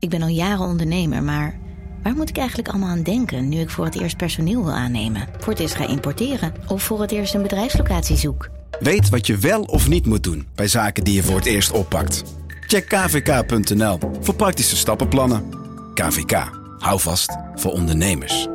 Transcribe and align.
Ik 0.00 0.10
ben 0.10 0.22
al 0.22 0.28
jaren 0.28 0.66
ondernemer, 0.66 1.22
maar 1.22 1.58
waar 2.02 2.14
moet 2.14 2.28
ik 2.28 2.36
eigenlijk 2.36 2.68
allemaal 2.68 2.88
aan 2.88 3.02
denken 3.02 3.48
nu 3.48 3.58
ik 3.60 3.70
voor 3.70 3.84
het 3.84 4.00
eerst 4.00 4.16
personeel 4.16 4.64
wil 4.64 4.72
aannemen, 4.72 5.28
voor 5.38 5.52
het 5.52 5.62
eerst 5.62 5.74
ga 5.74 5.88
importeren 5.88 6.54
of 6.68 6.82
voor 6.82 7.00
het 7.00 7.10
eerst 7.10 7.34
een 7.34 7.42
bedrijfslocatie 7.42 8.16
zoek? 8.16 8.48
Weet 8.78 9.08
wat 9.08 9.26
je 9.26 9.36
wel 9.36 9.62
of 9.62 9.88
niet 9.88 10.06
moet 10.06 10.22
doen 10.22 10.48
bij 10.54 10.68
zaken 10.68 11.04
die 11.04 11.14
je 11.14 11.22
voor 11.22 11.36
het 11.36 11.46
eerst 11.46 11.70
oppakt. 11.70 12.24
Check 12.66 12.88
kvk.nl 12.88 13.98
voor 14.20 14.34
praktische 14.34 14.76
stappenplannen. 14.76 15.44
KVK, 15.94 16.50
hou 16.78 17.00
vast 17.00 17.36
voor 17.54 17.72
ondernemers. 17.72 18.48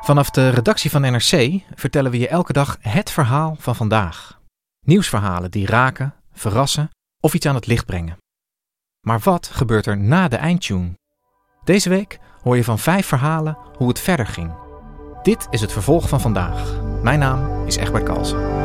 Vanaf 0.00 0.30
de 0.30 0.48
redactie 0.48 0.90
van 0.90 1.00
NRC 1.00 1.60
vertellen 1.74 2.10
we 2.10 2.18
je 2.18 2.28
elke 2.28 2.52
dag 2.52 2.76
het 2.80 3.10
verhaal 3.10 3.56
van 3.58 3.76
vandaag. 3.76 4.40
Nieuwsverhalen 4.80 5.50
die 5.50 5.66
raken, 5.66 6.14
verrassen 6.34 6.90
of 7.20 7.34
iets 7.34 7.46
aan 7.46 7.54
het 7.54 7.66
licht 7.66 7.86
brengen. 7.86 8.16
Maar 9.00 9.20
wat 9.20 9.46
gebeurt 9.46 9.86
er 9.86 9.96
na 9.96 10.28
de 10.28 10.36
eindtune? 10.36 10.98
Deze 11.64 11.88
week 11.88 12.18
hoor 12.42 12.56
je 12.56 12.64
van 12.64 12.78
vijf 12.78 13.06
verhalen 13.06 13.58
hoe 13.76 13.88
het 13.88 14.00
verder 14.00 14.26
ging. 14.26 14.54
Dit 15.22 15.46
is 15.50 15.60
het 15.60 15.72
vervolg 15.72 16.08
van 16.08 16.20
vandaag. 16.20 16.80
Mijn 17.02 17.18
naam 17.18 17.66
is 17.66 17.76
Egbert 17.76 18.04
Kalsen. 18.04 18.64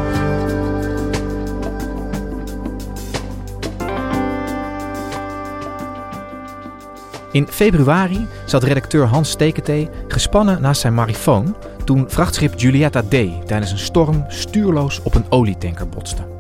In 7.32 7.48
februari 7.48 8.28
zat 8.46 8.64
redacteur 8.64 9.06
Hans 9.06 9.30
Steketee 9.30 9.90
gespannen 10.08 10.62
naast 10.62 10.82
zijn 10.82 10.94
marifoon 10.94 11.56
toen 11.86 12.10
vrachtschip 12.10 12.54
Giulietta 12.60 13.02
D 13.02 13.10
tijdens 13.46 13.72
een 13.72 13.80
storm 13.80 14.26
stuurloos 14.28 15.02
op 15.02 15.16
een 15.16 15.32
olietanker 15.32 15.90
botste. 15.90 16.39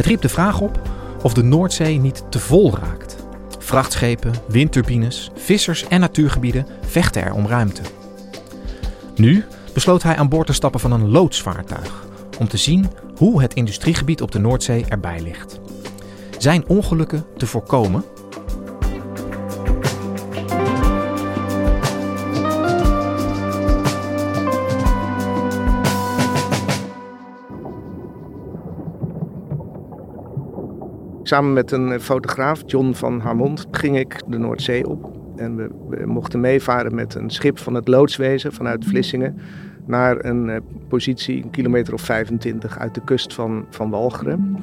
Het 0.00 0.08
riep 0.08 0.20
de 0.20 0.28
vraag 0.28 0.60
op 0.60 0.80
of 1.22 1.34
de 1.34 1.42
Noordzee 1.42 1.98
niet 1.98 2.24
te 2.28 2.38
vol 2.38 2.74
raakt. 2.76 3.16
Vrachtschepen, 3.58 4.32
windturbines, 4.48 5.30
vissers 5.34 5.88
en 5.88 6.00
natuurgebieden 6.00 6.66
vechten 6.86 7.22
er 7.22 7.32
om 7.32 7.46
ruimte. 7.46 7.82
Nu 9.16 9.44
besloot 9.72 10.02
hij 10.02 10.16
aan 10.16 10.28
boord 10.28 10.46
te 10.46 10.52
stappen 10.52 10.80
van 10.80 10.92
een 10.92 11.08
loodsvaartuig 11.08 12.04
om 12.38 12.48
te 12.48 12.56
zien 12.56 12.90
hoe 13.16 13.40
het 13.42 13.54
industriegebied 13.54 14.22
op 14.22 14.32
de 14.32 14.38
Noordzee 14.38 14.84
erbij 14.88 15.20
ligt. 15.20 15.60
Zijn 16.38 16.68
ongelukken 16.68 17.24
te 17.36 17.46
voorkomen 17.46 18.04
Samen 31.30 31.52
met 31.52 31.72
een 31.72 32.00
fotograaf, 32.00 32.62
John 32.66 32.92
van 32.92 33.20
Harmond, 33.20 33.66
ging 33.70 33.98
ik 33.98 34.22
de 34.26 34.38
Noordzee 34.38 34.88
op. 34.88 35.12
En 35.36 35.56
we, 35.56 36.06
mochten 36.06 36.40
meevaren 36.40 36.94
met 36.94 37.14
een 37.14 37.30
schip 37.30 37.58
van 37.58 37.74
het 37.74 37.88
loodswezen 37.88 38.52
vanuit 38.52 38.84
Vlissingen 38.84 39.40
naar 39.86 40.24
een 40.24 40.48
uh, 40.48 40.56
positie, 40.88 41.42
een 41.42 41.50
kilometer 41.50 41.94
of 41.94 42.00
25 42.00 42.78
uit 42.78 42.94
de 42.94 43.00
kust 43.04 43.34
van, 43.34 43.66
van 43.70 43.90
Walcheren. 43.90 44.56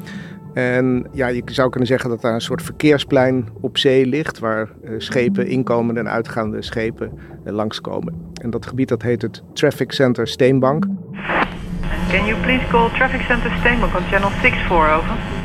En 0.53 1.07
ja, 1.11 1.27
je 1.27 1.41
zou 1.45 1.69
kunnen 1.69 1.87
zeggen 1.87 2.09
dat 2.09 2.21
daar 2.21 2.33
een 2.33 2.41
soort 2.41 2.61
verkeersplein 2.61 3.47
op 3.61 3.77
zee 3.77 4.05
ligt, 4.05 4.39
waar 4.39 4.69
uh, 4.83 4.91
schepen, 4.97 5.47
inkomende 5.47 5.99
en 5.99 6.09
uitgaande 6.09 6.61
schepen 6.61 7.11
uh, 7.45 7.53
langskomen. 7.53 8.13
En 8.41 8.49
dat 8.49 8.65
gebied 8.65 8.89
dat 8.89 9.01
heet 9.01 9.21
het 9.21 9.43
Traffic 9.53 9.91
Center 9.91 10.27
Steenbank. 10.27 10.85
Can 12.11 12.25
you 12.25 12.41
please 12.41 12.67
call 12.69 12.89
Traffic 12.89 13.21
Center 13.21 13.51
Steenbank 13.59 13.95
on 13.95 14.03
channel 14.03 14.29
64 14.29 14.97
over? 14.97 15.36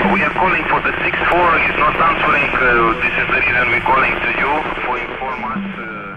We 0.00 0.22
are 0.24 0.32
calling 0.32 0.64
for 0.64 0.80
the 0.80 0.92
6-4, 0.92 1.66
he's 1.66 1.78
not 1.78 1.94
answering. 2.08 2.50
Uh, 2.54 2.94
this 3.02 3.14
is 3.20 3.26
the 3.26 3.40
reason 3.44 3.70
we're 3.70 3.80
calling 3.80 4.14
to 4.24 4.30
you 4.40 4.52
for 4.84 4.98
inform 4.98 5.44
us. 5.44 5.78
Uh. 5.78 6.16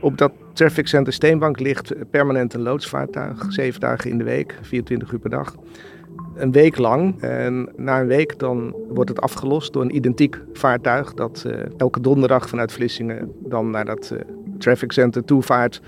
Op 0.00 0.18
dat 0.18 0.32
Traffic 0.52 0.88
Center 0.88 1.12
Steenbank 1.12 1.60
ligt 1.60 1.94
permanent 2.10 2.54
een 2.54 2.62
loodsvaartuig, 2.62 3.44
zeven 3.48 3.80
dagen 3.80 4.10
in 4.10 4.18
de 4.18 4.24
week, 4.24 4.58
24 4.62 5.12
uur 5.12 5.18
per 5.18 5.30
dag. 5.30 5.54
Een 6.34 6.52
week 6.52 6.78
lang. 6.78 7.22
En 7.22 7.72
na 7.76 8.00
een 8.00 8.06
week 8.06 8.38
dan 8.38 8.74
wordt 8.88 9.10
het 9.10 9.20
afgelost 9.20 9.72
door 9.72 9.82
een 9.82 9.96
identiek 9.96 10.40
vaartuig 10.52 11.14
dat 11.14 11.44
uh, 11.46 11.52
elke 11.76 12.00
donderdag 12.00 12.48
vanuit 12.48 12.72
Vlissingen 12.72 13.32
dan 13.38 13.70
naar 13.70 13.84
dat 13.84 14.10
uh, 14.12 14.20
traffic 14.58 14.92
center 14.92 15.24
toe 15.24 15.42
vaart 15.42 15.80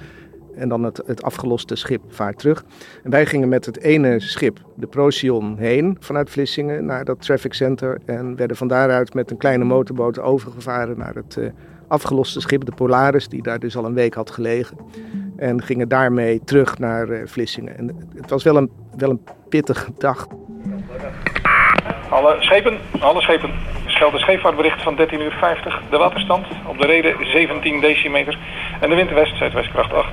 en 0.59 0.69
dan 0.69 0.83
het, 0.83 1.03
het 1.07 1.23
afgeloste 1.23 1.77
schip 1.77 2.03
vaart 2.09 2.39
terug. 2.39 2.65
En 3.05 3.11
wij 3.11 3.27
gingen 3.27 3.49
met 3.49 3.67
het 3.67 3.81
ene 3.81 4.21
schip, 4.21 4.59
de 4.75 4.87
Procyon, 4.87 5.57
heen 5.59 5.97
vanuit 6.01 6.31
Vlissingen 6.31 6.85
naar 6.85 7.05
dat 7.05 7.23
traffic 7.23 7.55
center. 7.55 7.99
En 8.05 8.37
werden 8.37 8.57
van 8.57 8.69
daaruit 8.69 9.15
met 9.15 9.31
een 9.31 9.37
kleine 9.37 9.65
motorboot 9.65 10.19
overgevaren 10.19 10.99
naar 10.99 11.15
het 11.15 11.37
uh, 11.39 11.49
afgeloste 11.89 12.41
schip, 12.41 12.65
de 12.65 12.73
Polaris, 12.73 13.29
die 13.29 13.43
daar 13.43 13.59
dus 13.59 13.77
al 13.77 13.85
een 13.85 13.95
week 13.95 14.15
had 14.15 14.31
gelegen. 14.31 14.77
En 15.37 15.63
gingen 15.63 15.89
daarmee 15.89 16.41
terug 16.45 16.79
naar 16.79 17.09
uh, 17.09 17.21
Vlissingen. 17.25 17.79
En 17.79 18.11
het 18.17 18.31
was 18.31 18.43
wel 18.43 18.57
een, 18.57 18.71
wel 18.97 19.11
een 19.11 19.25
pittige 19.49 19.93
dag. 19.99 20.27
Alle 22.09 22.37
schepen, 22.39 22.79
alle 23.01 23.21
schepen. 23.21 23.51
Schelde 23.87 24.19
scheepvaartbericht 24.19 24.83
van 24.83 24.97
13 24.97 25.21
uur 25.21 25.37
50. 25.39 25.83
De 25.91 25.97
waterstand 25.97 26.47
op 26.67 26.79
de 26.79 26.87
reden 26.87 27.27
17 27.27 27.81
decimeter. 27.81 28.39
En 28.81 28.89
de 28.89 28.97
wind 28.97 29.11
west, 29.11 29.37
zuidwestkracht 29.37 29.93
8. 29.93 30.09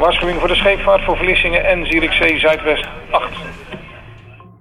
Waarschuwing 0.00 0.38
voor 0.38 0.48
de 0.48 0.54
scheepvaart 0.54 1.04
voor 1.04 1.16
Vlissingen 1.16 1.64
en 1.64 1.86
Zierikzee 1.86 2.38
Zuidwest 2.38 2.88
8. 3.10 3.32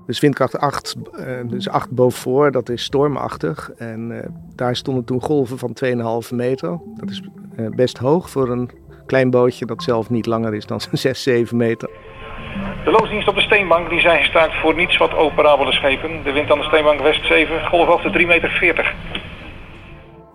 Dus 0.06 0.20
windkracht 0.20 0.60
8, 0.60 0.96
uh, 1.14 1.26
dus 1.46 1.70
8 1.70 1.90
boven 1.92 2.20
voor, 2.20 2.52
dat 2.52 2.70
is 2.70 2.84
stormachtig. 2.84 3.72
En 3.78 4.12
uh, 4.12 4.20
daar 4.56 4.76
stonden 4.76 5.06
toen 5.06 5.22
golven 5.22 5.58
van 5.58 5.78
2,5 5.86 6.36
meter. 6.36 6.80
Dat 6.96 7.10
is 7.10 7.22
uh, 7.60 7.70
best 7.70 7.98
hoog 7.98 8.30
voor 8.30 8.50
een 8.50 8.72
klein 9.06 9.30
bootje 9.30 9.66
dat 9.66 9.84
zelf 9.84 10.10
niet 10.10 10.26
langer 10.26 10.54
is 10.54 10.66
dan 10.66 10.80
6, 10.92 11.24
7 11.24 11.58
meter. 11.58 11.90
De 12.84 12.92
loosdienst 12.92 13.28
op 13.28 13.36
de 13.36 13.42
Steenbank 13.42 13.90
die 13.90 14.00
zijn 14.00 14.20
gestaakt 14.20 14.56
voor 14.56 14.76
niets 14.76 14.98
wat 14.98 15.16
operabele 15.16 15.72
schepen. 15.72 16.24
De 16.24 16.32
wind 16.32 16.52
aan 16.52 16.60
de 16.60 16.64
Steenbank 16.64 17.02
West 17.02 17.26
7, 17.26 17.66
golfhoogte 17.66 18.20
3,40 18.20 18.26
meter. 18.26 18.96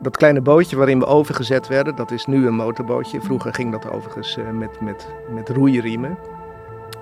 Dat 0.04 0.16
kleine 0.16 0.41
bootje 0.41 0.76
waarin 0.76 0.98
we 0.98 1.06
overgezet 1.06 1.69
werden, 1.69 1.97
dat 1.97 2.10
is 2.10 2.26
nu 2.26 2.47
een 2.47 2.54
motorbootje. 2.54 3.20
Vroeger 3.20 3.54
ging 3.54 3.72
dat 3.72 3.91
overigens 3.91 4.37
uh, 4.37 4.50
met, 4.50 4.81
met, 4.81 5.09
met 5.34 5.48
roeiriemen. 5.48 6.19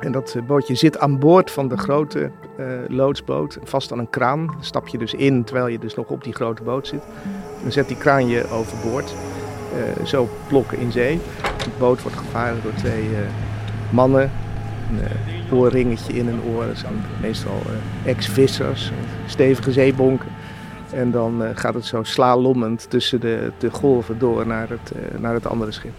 En 0.01 0.13
dat 0.13 0.37
bootje 0.47 0.75
zit 0.75 0.99
aan 0.99 1.19
boord 1.19 1.51
van 1.51 1.69
de 1.69 1.77
grote 1.77 2.31
uh, 2.59 2.67
loodsboot, 2.89 3.59
vast 3.63 3.93
aan 3.93 3.99
een 3.99 4.11
kraan. 4.11 4.55
Stap 4.61 4.89
je 4.89 4.99
dus 4.99 5.15
in 5.15 5.45
terwijl 5.45 5.67
je 5.67 5.79
dus 5.79 5.95
nog 5.95 6.09
op 6.09 6.25
die 6.25 6.33
grote 6.33 6.63
boot 6.63 6.87
zit. 6.87 7.03
Dan 7.63 7.73
zet 7.73 7.89
die 7.89 7.97
kraan 7.97 8.29
je 8.29 8.49
overboord, 8.51 9.15
zo 10.05 10.29
plokken 10.49 10.79
in 10.79 10.93
zee. 10.93 11.21
De 11.59 11.71
boot 11.79 12.03
wordt 12.03 12.17
gevaren 12.17 12.63
door 12.63 12.75
twee 12.75 13.09
mannen. 13.91 14.31
Een 14.91 15.57
oorringetje 15.57 16.13
in 16.13 16.27
hun 16.27 16.43
oor, 16.55 16.67
dat 16.67 16.79
zijn 16.79 16.95
meestal 17.21 17.63
ex-vissers, 18.05 18.93
stevige 19.27 19.73
zeebonken. 19.73 20.29
En 20.93 21.11
dan 21.11 21.43
uh, 21.43 21.49
gaat 21.55 21.75
het 21.75 21.85
zo 21.85 22.03
slalommend 22.03 22.91
tussen 22.91 23.21
de, 23.21 23.53
de 23.59 23.71
golven 23.71 24.19
door 24.19 24.47
naar 24.47 24.69
het, 24.69 24.93
uh, 24.97 25.21
naar 25.21 25.35
het 25.35 25.47
andere 25.47 25.73
schip. 25.73 25.93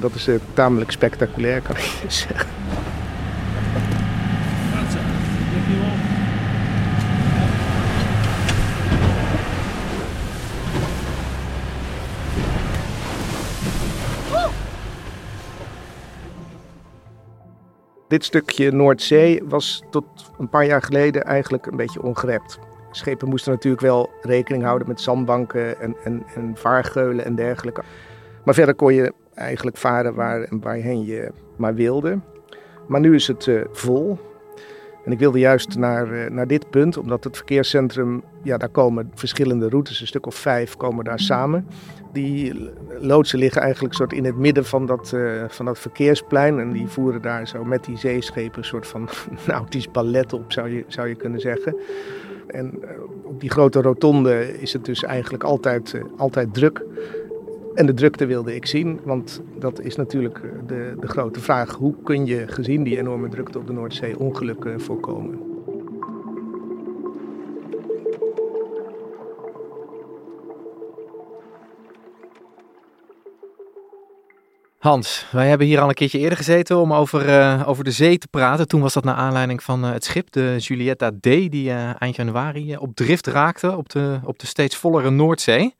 Dat 0.00 0.14
is 0.14 0.28
uh, 0.28 0.38
tamelijk 0.54 0.90
spectaculair, 0.90 1.60
kan 1.60 1.76
ik 1.76 1.82
je 1.82 2.10
zeggen. 2.10 2.48
Dit 18.08 18.24
stukje 18.24 18.72
Noordzee 18.72 19.42
was 19.44 19.82
tot 19.90 20.04
een 20.38 20.48
paar 20.48 20.66
jaar 20.66 20.82
geleden 20.82 21.24
eigenlijk 21.24 21.66
een 21.66 21.76
beetje 21.76 22.02
ongerept. 22.02 22.58
Schepen 22.90 23.28
moesten 23.28 23.52
natuurlijk 23.52 23.82
wel 23.82 24.10
rekening 24.22 24.64
houden 24.64 24.88
met 24.88 25.00
zandbanken 25.00 25.80
en, 25.80 25.96
en, 26.04 26.22
en 26.34 26.52
vaargeulen 26.56 27.24
en 27.24 27.34
dergelijke. 27.34 27.82
Maar 28.44 28.54
verder 28.54 28.74
kon 28.74 28.94
je 28.94 29.12
eigenlijk 29.34 29.76
varen 29.76 30.14
waar, 30.14 30.46
waarheen 30.50 31.04
je 31.04 31.30
maar 31.56 31.74
wilde. 31.74 32.18
Maar 32.86 33.00
nu 33.00 33.14
is 33.14 33.26
het 33.26 33.46
uh, 33.46 33.60
vol. 33.72 34.18
En 35.04 35.12
ik 35.14 35.18
wilde 35.18 35.38
juist 35.38 35.76
naar, 35.76 36.12
eh, 36.12 36.30
naar 36.30 36.46
dit 36.46 36.70
punt, 36.70 36.96
omdat 36.96 37.24
het 37.24 37.36
verkeerscentrum, 37.36 38.22
ja, 38.42 38.56
daar 38.56 38.68
komen 38.68 39.10
verschillende 39.14 39.68
routes, 39.68 40.00
een 40.00 40.06
stuk 40.06 40.26
of 40.26 40.34
vijf 40.34 40.76
komen 40.76 41.04
daar 41.04 41.20
samen. 41.20 41.66
Die 42.12 42.70
loodsen 43.00 43.38
liggen 43.38 43.62
eigenlijk 43.62 43.94
soort 43.94 44.12
in 44.12 44.24
het 44.24 44.36
midden 44.36 44.64
van 44.64 44.86
dat, 44.86 45.12
uh, 45.14 45.44
van 45.48 45.64
dat 45.64 45.78
verkeersplein. 45.78 46.58
En 46.58 46.72
die 46.72 46.86
voeren 46.86 47.22
daar 47.22 47.48
zo 47.48 47.64
met 47.64 47.84
die 47.84 47.96
zeeschepen 47.96 48.58
een 48.58 48.64
soort 48.64 48.86
van 48.86 49.08
nautisch 49.46 49.90
ballet 49.90 50.32
op, 50.32 50.52
zou 50.52 50.68
je, 50.68 50.84
zou 50.86 51.08
je 51.08 51.14
kunnen 51.14 51.40
zeggen. 51.40 51.76
En 52.48 52.82
eh, 52.82 52.88
op 53.24 53.40
die 53.40 53.50
grote 53.50 53.80
rotonde 53.82 54.60
is 54.60 54.72
het 54.72 54.84
dus 54.84 55.02
eigenlijk 55.02 55.44
altijd, 55.44 56.00
altijd 56.16 56.54
druk. 56.54 56.84
En 57.74 57.86
de 57.86 57.94
drukte 57.94 58.26
wilde 58.26 58.54
ik 58.54 58.66
zien, 58.66 59.00
want 59.04 59.42
dat 59.58 59.80
is 59.80 59.96
natuurlijk 59.96 60.40
de, 60.66 60.94
de 61.00 61.08
grote 61.08 61.40
vraag. 61.40 61.74
Hoe 61.74 61.94
kun 62.04 62.26
je 62.26 62.48
gezien 62.48 62.82
die 62.82 62.98
enorme 62.98 63.28
drukte 63.28 63.58
op 63.58 63.66
de 63.66 63.72
Noordzee 63.72 64.18
ongelukken 64.18 64.80
voorkomen? 64.80 65.57
Hans, 74.78 75.26
wij 75.32 75.48
hebben 75.48 75.66
hier 75.66 75.80
al 75.80 75.88
een 75.88 75.94
keertje 75.94 76.18
eerder 76.18 76.38
gezeten 76.38 76.76
om 76.76 76.92
over, 76.92 77.28
uh, 77.28 77.68
over 77.68 77.84
de 77.84 77.90
zee 77.90 78.18
te 78.18 78.28
praten. 78.28 78.68
Toen 78.68 78.80
was 78.80 78.92
dat 78.92 79.04
naar 79.04 79.14
aanleiding 79.14 79.62
van 79.62 79.84
uh, 79.84 79.92
het 79.92 80.04
schip, 80.04 80.32
de 80.32 80.56
Julietta 80.58 81.10
D, 81.10 81.22
die 81.22 81.68
uh, 81.68 82.02
eind 82.02 82.16
januari 82.16 82.76
op 82.76 82.94
drift 82.94 83.26
raakte 83.26 83.76
op 83.76 83.88
de, 83.88 84.20
op 84.24 84.38
de 84.38 84.46
steeds 84.46 84.76
vollere 84.76 85.10
Noordzee. 85.10 85.74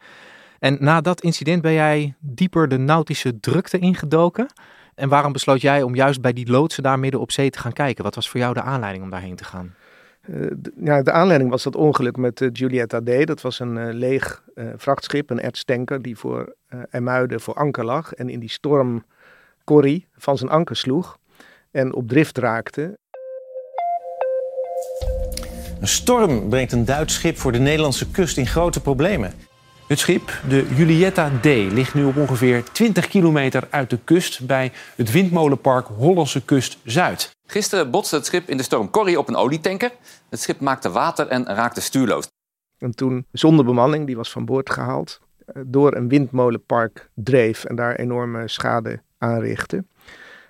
En 0.58 0.76
na 0.80 1.00
dat 1.00 1.20
incident 1.20 1.62
ben 1.62 1.72
jij 1.72 2.14
dieper 2.18 2.68
de 2.68 2.78
nautische 2.78 3.40
drukte 3.40 3.78
ingedoken. 3.78 4.46
En 4.94 5.08
waarom 5.08 5.32
besloot 5.32 5.60
jij 5.60 5.82
om 5.82 5.94
juist 5.94 6.20
bij 6.20 6.32
die 6.32 6.50
loodsen 6.50 6.82
daar 6.82 6.98
midden 6.98 7.20
op 7.20 7.32
zee 7.32 7.50
te 7.50 7.58
gaan 7.58 7.72
kijken? 7.72 8.04
Wat 8.04 8.14
was 8.14 8.28
voor 8.28 8.40
jou 8.40 8.54
de 8.54 8.62
aanleiding 8.62 9.04
om 9.04 9.10
daarheen 9.10 9.36
te 9.36 9.44
gaan? 9.44 9.74
Uh, 10.30 10.50
ja, 10.84 11.02
de 11.02 11.12
aanleiding 11.12 11.50
was 11.50 11.62
dat 11.62 11.76
ongeluk 11.76 12.16
met 12.16 12.40
uh, 12.40 12.48
Julietta 12.52 13.00
D. 13.00 13.26
Dat 13.26 13.40
was 13.40 13.58
een 13.58 13.76
uh, 13.76 13.88
leeg 13.92 14.42
vrachtschip, 14.76 15.30
een 15.30 15.40
ertstanker, 15.40 16.02
die 16.02 16.16
voor 16.16 16.54
Emuiden 16.90 17.40
voor 17.40 17.54
anker 17.54 17.84
lag. 17.84 18.14
En 18.14 18.28
in 18.28 18.40
die 18.40 18.50
storm 18.50 19.04
Corrie 19.64 20.06
van 20.16 20.38
zijn 20.38 20.50
anker 20.50 20.76
sloeg 20.76 21.18
en 21.70 21.94
op 21.94 22.08
drift 22.08 22.38
raakte. 22.38 22.98
Een 25.80 25.88
storm 25.88 26.48
brengt 26.48 26.72
een 26.72 26.84
Duits 26.84 27.14
schip 27.14 27.36
voor 27.36 27.52
de 27.52 27.58
Nederlandse 27.58 28.10
kust 28.10 28.36
in 28.36 28.46
grote 28.46 28.80
problemen. 28.80 29.32
Het 29.88 29.98
schip, 29.98 30.40
de 30.48 30.66
Julietta 30.74 31.30
D, 31.40 31.44
ligt 31.44 31.94
nu 31.94 32.04
op 32.04 32.16
ongeveer 32.16 32.64
20 32.72 33.08
kilometer 33.08 33.66
uit 33.70 33.90
de 33.90 33.98
kust 34.04 34.46
bij 34.46 34.72
het 34.96 35.12
windmolenpark 35.12 35.86
Hollandse 35.86 36.44
Kust 36.44 36.78
Zuid. 36.84 37.36
Gisteren 37.46 37.90
botste 37.90 38.16
het 38.16 38.26
schip 38.26 38.48
in 38.48 38.56
de 38.56 38.62
storm 38.62 38.90
Corrie 38.90 39.18
op 39.18 39.28
een 39.28 39.36
olietanker. 39.36 39.92
Het 40.28 40.40
schip 40.40 40.60
maakte 40.60 40.90
water 40.90 41.26
en 41.26 41.44
raakte 41.44 41.80
stuurloos. 41.80 42.28
En 42.78 42.94
toen, 42.94 43.26
zonder 43.32 43.64
bemanning, 43.64 44.06
die 44.06 44.16
was 44.16 44.30
van 44.30 44.44
boord 44.44 44.70
gehaald, 44.70 45.20
eh, 45.46 45.62
door 45.66 45.94
een 45.94 46.08
windmolenpark 46.08 47.10
dreef 47.14 47.64
en 47.64 47.76
daar 47.76 47.94
enorme 47.94 48.48
schade 48.48 49.02
aanrichtte. 49.18 49.84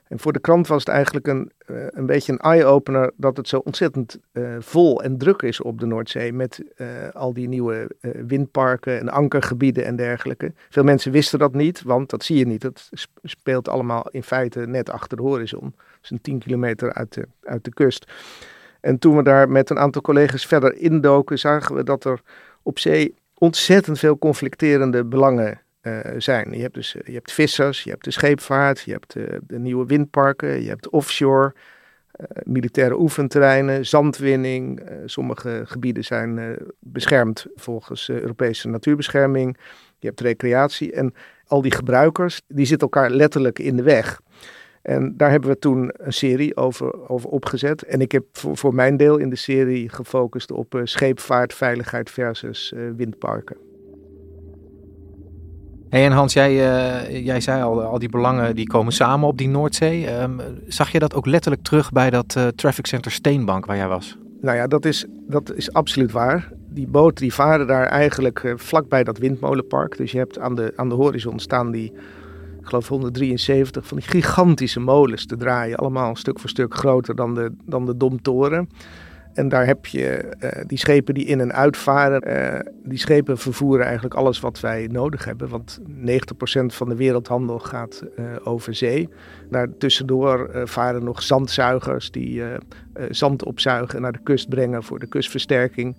En 0.08 0.18
voor 0.18 0.32
de 0.32 0.40
krant 0.40 0.66
was 0.66 0.78
het 0.78 0.88
eigenlijk 0.88 1.26
een, 1.26 1.50
eh, 1.58 1.76
een 1.90 2.06
beetje 2.06 2.32
een 2.32 2.38
eye-opener 2.38 3.12
dat 3.16 3.36
het 3.36 3.48
zo 3.48 3.58
ontzettend 3.58 4.18
uh, 4.32 4.56
vol 4.58 5.02
en 5.02 5.18
druk 5.18 5.42
is 5.42 5.60
op 5.60 5.80
de 5.80 5.86
Noordzee. 5.86 6.32
Met 6.32 6.62
uh, 6.76 6.86
al 7.12 7.32
die 7.32 7.48
nieuwe 7.48 7.90
windparken 8.26 8.98
en 9.00 9.08
ankergebieden 9.08 9.84
en 9.84 9.96
dergelijke. 9.96 10.52
Veel 10.68 10.84
mensen 10.84 11.12
wisten 11.12 11.38
dat 11.38 11.54
niet, 11.54 11.82
want 11.82 12.10
dat 12.10 12.24
zie 12.24 12.38
je 12.38 12.46
niet. 12.46 12.62
Het 12.62 12.88
speelt 13.22 13.68
allemaal 13.68 14.08
in 14.10 14.22
feite 14.22 14.60
net 14.60 14.90
achter 14.90 15.16
de 15.16 15.22
horizon. 15.22 15.74
Dus 16.00 16.10
een 16.10 16.20
10 16.20 16.38
kilometer 16.38 16.92
uit 16.92 17.14
de, 17.14 17.28
uit 17.42 17.64
de 17.64 17.72
kust. 17.72 18.12
En 18.80 18.98
toen 18.98 19.16
we 19.16 19.22
daar 19.22 19.50
met 19.50 19.70
een 19.70 19.78
aantal 19.78 20.02
collega's 20.02 20.46
verder 20.46 20.74
indoken, 20.74 21.38
zagen 21.38 21.74
we 21.74 21.82
dat 21.82 22.04
er 22.04 22.20
op 22.62 22.78
zee 22.78 23.14
ontzettend 23.34 23.98
veel 23.98 24.18
conflicterende 24.18 25.04
belangen 25.04 25.60
zijn. 26.18 26.50
Je 26.50 26.62
hebt 26.62 26.74
dus 26.74 26.96
je 27.04 27.12
hebt 27.12 27.32
vissers, 27.32 27.82
je 27.82 27.90
hebt 27.90 28.04
de 28.04 28.10
scheepvaart, 28.10 28.80
je 28.80 28.92
hebt 28.92 29.12
de, 29.12 29.40
de 29.46 29.58
nieuwe 29.58 29.86
windparken, 29.86 30.62
je 30.62 30.68
hebt 30.68 30.88
offshore, 30.88 31.54
militaire 32.42 32.98
oefenterreinen, 32.98 33.86
zandwinning. 33.86 34.82
Sommige 35.04 35.62
gebieden 35.64 36.04
zijn 36.04 36.56
beschermd 36.80 37.46
volgens 37.54 38.08
Europese 38.08 38.68
natuurbescherming. 38.68 39.56
Je 39.98 40.06
hebt 40.06 40.20
recreatie 40.20 40.92
en 40.92 41.14
al 41.46 41.62
die 41.62 41.72
gebruikers, 41.72 42.40
die 42.48 42.66
zitten 42.66 42.88
elkaar 42.88 43.10
letterlijk 43.10 43.58
in 43.58 43.76
de 43.76 43.82
weg. 43.82 44.20
En 44.82 45.16
daar 45.16 45.30
hebben 45.30 45.50
we 45.50 45.58
toen 45.58 45.90
een 45.96 46.12
serie 46.12 46.56
over, 46.56 47.08
over 47.08 47.30
opgezet. 47.30 47.82
En 47.82 48.00
ik 48.00 48.12
heb 48.12 48.24
voor, 48.32 48.74
mijn 48.74 48.96
deel 48.96 49.16
in 49.16 49.30
de 49.30 49.36
serie 49.36 49.88
gefocust 49.88 50.50
op 50.50 50.80
scheepvaart, 50.84 51.54
veiligheid 51.54 52.10
versus 52.10 52.72
windparken. 52.96 53.67
Hey 55.90 56.04
en 56.04 56.12
Hans, 56.12 56.32
jij, 56.32 56.52
uh, 56.52 57.24
jij 57.24 57.40
zei 57.40 57.62
al, 57.62 57.82
al 57.82 57.98
die 57.98 58.08
belangen 58.08 58.54
die 58.54 58.66
komen 58.66 58.92
samen 58.92 59.28
op 59.28 59.38
die 59.38 59.48
Noordzee. 59.48 60.20
Um, 60.20 60.40
zag 60.66 60.92
je 60.92 60.98
dat 60.98 61.14
ook 61.14 61.26
letterlijk 61.26 61.62
terug 61.62 61.92
bij 61.92 62.10
dat 62.10 62.34
uh, 62.38 62.46
traffic 62.46 62.86
center 62.86 63.12
Steenbank 63.12 63.66
waar 63.66 63.76
jij 63.76 63.88
was? 63.88 64.16
Nou 64.40 64.56
ja, 64.56 64.66
dat 64.66 64.84
is, 64.84 65.06
dat 65.28 65.54
is 65.54 65.72
absoluut 65.72 66.12
waar. 66.12 66.52
Die 66.68 66.86
boten 66.86 67.22
die 67.22 67.34
varen 67.34 67.66
daar 67.66 67.86
eigenlijk 67.86 68.42
uh, 68.42 68.52
vlakbij 68.56 69.04
dat 69.04 69.18
windmolenpark. 69.18 69.96
Dus 69.96 70.12
je 70.12 70.18
hebt 70.18 70.38
aan 70.38 70.54
de, 70.54 70.72
aan 70.76 70.88
de 70.88 70.94
horizon 70.94 71.38
staan 71.38 71.70
die, 71.70 71.92
ik 72.60 72.66
geloof 72.66 72.88
173 72.88 73.86
van 73.86 73.96
die 73.96 74.06
gigantische 74.06 74.80
molens 74.80 75.26
te 75.26 75.36
draaien. 75.36 75.76
Allemaal 75.76 76.16
stuk 76.16 76.40
voor 76.40 76.50
stuk 76.50 76.74
groter 76.74 77.14
dan 77.14 77.34
de, 77.34 77.52
dan 77.64 77.86
de 77.86 77.96
Domtoren. 77.96 78.68
En 79.38 79.48
daar 79.48 79.66
heb 79.66 79.86
je 79.86 80.24
uh, 80.40 80.50
die 80.66 80.78
schepen 80.78 81.14
die 81.14 81.24
in 81.24 81.40
en 81.40 81.52
uitvaren. 81.52 82.28
Uh, 82.28 82.60
die 82.84 82.98
schepen 82.98 83.38
vervoeren 83.38 83.84
eigenlijk 83.84 84.14
alles 84.14 84.40
wat 84.40 84.60
wij 84.60 84.88
nodig 84.90 85.24
hebben. 85.24 85.48
Want 85.48 85.80
90% 85.80 85.82
van 86.66 86.88
de 86.88 86.96
wereldhandel 86.96 87.58
gaat 87.58 88.02
uh, 88.18 88.24
over 88.44 88.74
zee. 88.74 89.08
Daartussendoor 89.50 90.50
varen 90.64 91.04
nog 91.04 91.22
zandzuigers 91.22 92.10
die 92.10 92.42
zand 93.10 93.44
opzuigen 93.44 93.96
en 93.96 94.02
naar 94.02 94.12
de 94.12 94.22
kust 94.22 94.48
brengen 94.48 94.82
voor 94.82 94.98
de 94.98 95.06
kustversterking. 95.06 95.96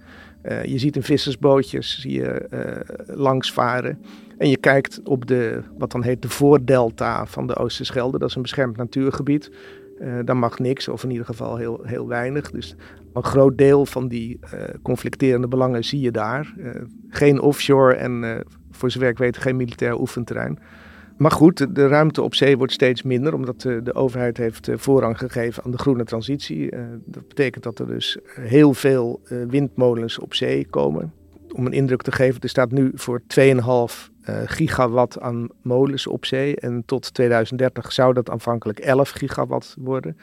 je 0.63 0.77
ziet 0.77 0.95
in 0.95 1.03
vissersbootjes 1.03 1.99
zie 1.99 2.23
langs 3.05 3.51
varen. 3.53 3.99
En 4.37 4.49
je 4.49 4.57
kijkt 4.57 5.01
op 5.03 5.25
de, 5.25 5.61
wat 5.77 5.91
dan 5.91 6.03
heet 6.03 6.21
de 6.21 6.29
voordelta 6.29 7.25
van 7.25 7.47
de 7.47 7.55
Oosterschelde. 7.55 8.19
Dat 8.19 8.29
is 8.29 8.35
een 8.35 8.41
beschermd 8.41 8.77
natuurgebied. 8.77 9.51
Uh, 10.01 10.19
daar 10.25 10.37
mag 10.37 10.59
niks, 10.59 10.87
of 10.87 11.03
in 11.03 11.11
ieder 11.11 11.25
geval 11.25 11.57
heel, 11.57 11.79
heel 11.83 12.07
weinig. 12.07 12.51
Dus 12.51 12.75
een 13.13 13.23
groot 13.23 13.57
deel 13.57 13.85
van 13.85 14.07
die 14.07 14.39
uh, 14.43 14.61
conflicterende 14.81 15.47
belangen 15.47 15.83
zie 15.83 16.01
je 16.01 16.11
daar. 16.11 16.53
Uh, 16.57 16.69
geen 17.09 17.41
offshore 17.41 17.93
en 17.93 18.43
voor 18.71 18.91
zover 18.91 19.09
ik 19.09 19.17
weet 19.17 19.37
geen 19.37 19.55
militair 19.55 19.99
oefenterrein. 19.99 20.59
Maar 21.17 21.31
goed, 21.31 21.57
de, 21.57 21.71
de 21.71 21.87
ruimte 21.87 22.21
op 22.21 22.35
zee 22.35 22.57
wordt 22.57 22.73
steeds 22.73 23.03
minder, 23.03 23.33
omdat 23.33 23.61
de, 23.61 23.93
overheid 23.93 24.37
heeft 24.37 24.69
voorrang 24.73 25.17
gegeven 25.17 25.63
aan 25.63 25.71
de 25.71 25.77
groene 25.77 26.03
transitie. 26.03 26.71
dat 27.05 27.27
betekent 27.27 27.63
dat 27.63 27.79
er 27.79 27.87
dus 27.87 28.17
heel 28.33 28.73
veel 28.73 29.21
windmolens 29.47 30.19
op 30.19 30.33
zee 30.33 30.67
komen. 30.69 31.13
Om 31.51 31.65
een 31.65 31.73
indruk 31.73 32.01
te 32.01 32.11
geven, 32.11 32.41
er 32.41 32.49
staat 32.49 32.71
nu 32.71 32.91
voor 32.93 33.21
2,5 33.21 33.45
uh, 33.45 33.53
gigawatt 34.45 35.19
aan 35.19 35.47
molens 35.61 36.07
op 36.07 36.25
zee. 36.25 36.55
En 36.55 36.83
tot 36.85 37.13
2030 37.13 37.91
zou 37.91 38.13
dat 38.13 38.29
aanvankelijk 38.29 38.79
11 38.79 39.09
gigawatt 39.09 39.75
worden. 39.79 40.17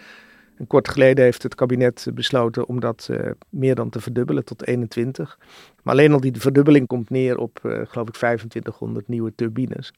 En 0.57 0.67
kort 0.67 0.88
geleden 0.88 1.25
heeft 1.25 1.43
het 1.43 1.55
kabinet 1.55 2.07
besloten 2.15 2.67
om 2.67 2.81
dat 2.81 3.09
uh, 3.11 3.31
meer 3.49 3.75
dan 3.75 3.91
te 3.91 4.00
verdubbelen 4.00 4.45
tot 4.45 4.67
21. 4.67 5.38
Maar 5.83 5.95
alleen 5.95 6.12
al 6.12 6.21
die 6.21 6.33
verdubbeling 6.37 6.87
komt 6.87 7.11
neer 7.11 7.38
op, 7.38 7.61
uh, 7.62 7.73
geloof 7.73 8.09
ik, 8.09 8.15
2500 8.15 9.09
nieuwe 9.09 9.35
turbines. 9.35 9.93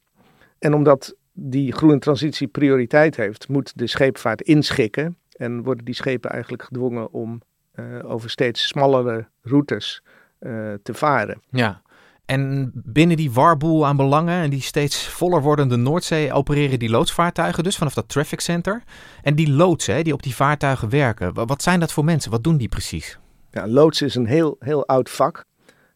En 0.59 0.75
omdat 0.75 1.15
die 1.33 1.73
groene 1.73 1.99
transitie 1.99 2.47
prioriteit 2.47 3.17
heeft, 3.17 3.49
moet 3.49 3.79
de 3.79 3.87
scheepvaart 3.87 4.43
inschikken. 4.43 5.17
En 5.33 5.63
worden 5.63 5.85
die 5.85 5.95
schepen 5.95 6.31
eigenlijk 6.31 6.63
gedwongen 6.63 7.13
om 7.13 7.41
over 8.05 8.31
steeds 8.31 8.67
smallere 8.67 9.29
routes 9.43 10.03
te 10.83 10.95
varen. 10.95 11.43
Ja, 11.51 11.83
en 12.29 12.71
binnen 12.75 13.17
die 13.17 13.33
warboel 13.33 13.87
aan 13.87 13.97
belangen 13.97 14.43
en 14.43 14.51
die 14.51 14.61
steeds 14.61 15.09
voller 15.09 15.43
wordende 15.43 15.77
Noordzee 15.77 16.33
opereren 16.33 16.79
die 16.79 16.91
loodsvaartuigen 16.91 17.65
dus 17.65 17.77
vanaf 17.77 17.95
dat 17.95 18.09
traffic 18.09 18.41
center. 18.41 18.83
En 19.23 19.35
die 19.35 19.51
loodsen 19.51 20.05
die 20.05 20.13
op 20.13 20.23
die 20.23 20.35
vaartuigen 20.35 20.91
werken, 20.91 21.35
wat 21.35 21.63
zijn 21.63 21.81
dat 21.81 21.93
voor 21.93 22.05
mensen? 22.05 22.31
Wat 22.31 22.45
doen 22.45 22.57
die 22.57 22.69
precies? 22.69 23.19
Ja, 23.51 23.69
loods 23.69 24.03
is 24.03 24.15
een 24.15 24.27
heel, 24.27 24.57
heel 24.59 24.87
oud 24.87 25.11
vak. 25.11 25.45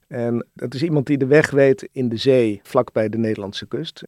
En 0.09 0.47
dat 0.55 0.75
is 0.75 0.83
iemand 0.83 1.07
die 1.07 1.19
de 1.19 1.27
weg 1.27 1.51
weet 1.51 1.89
in 1.93 2.09
de 2.09 2.17
zee, 2.17 2.61
vlakbij 2.63 3.09
de 3.09 3.19
Nederlandse 3.19 3.67
kust. 3.67 4.03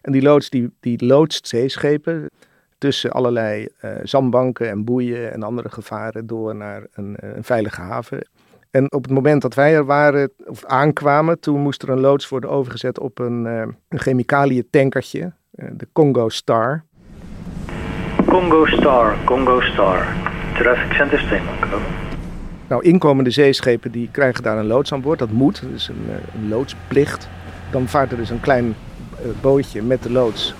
En 0.00 0.12
die 0.12 0.22
loods 0.22 0.50
die, 0.50 0.70
die 0.80 1.04
loodst 1.04 1.48
zeeschepen 1.48 2.30
tussen 2.78 3.10
allerlei 3.10 3.68
uh, 3.84 3.90
zandbanken 4.02 4.68
en 4.68 4.84
boeien 4.84 5.32
en 5.32 5.42
andere 5.42 5.68
gevaren 5.68 6.26
door 6.26 6.56
naar 6.56 6.86
een, 6.92 7.16
eh, 7.16 7.36
een 7.36 7.44
veilige 7.44 7.80
haven. 7.80 8.28
En 8.70 8.92
op 8.92 9.02
het 9.02 9.12
moment 9.12 9.42
dat 9.42 9.54
wij 9.54 9.74
er 9.74 9.84
waren, 9.84 10.30
of 10.44 10.64
aankwamen, 10.64 11.40
toen 11.40 11.60
moest 11.60 11.82
er 11.82 11.88
een 11.88 12.00
loods 12.00 12.28
worden 12.28 12.50
overgezet 12.50 13.00
op 13.00 13.18
een, 13.18 13.44
uh, 13.44 13.62
een 13.88 13.98
chemicaliën-tankertje, 13.98 15.32
uh, 15.54 15.68
de 15.72 15.88
Congo 15.92 16.28
Star. 16.28 16.84
Congo 18.26 18.66
Star, 18.66 19.16
Congo 19.24 19.60
Star. 19.60 20.06
Traffic 20.58 20.92
Center 20.92 21.18
Steenbank. 21.18 21.64
Nou, 22.68 22.82
inkomende 22.82 23.30
zeeschepen 23.30 23.92
die 23.92 24.08
krijgen 24.12 24.42
daar 24.42 24.58
een 24.58 24.66
loods 24.66 24.92
aan 24.92 25.00
boord. 25.00 25.18
Dat 25.18 25.30
moet, 25.30 25.62
dat 25.62 25.70
is 25.70 25.88
een, 25.88 26.06
een 26.34 26.48
loodsplicht. 26.48 27.28
Dan 27.70 27.88
vaart 27.88 28.10
er 28.10 28.16
dus 28.16 28.30
een 28.30 28.40
klein 28.40 28.74
bootje 29.40 29.82
met 29.82 30.02
de 30.02 30.10
loods 30.10 30.54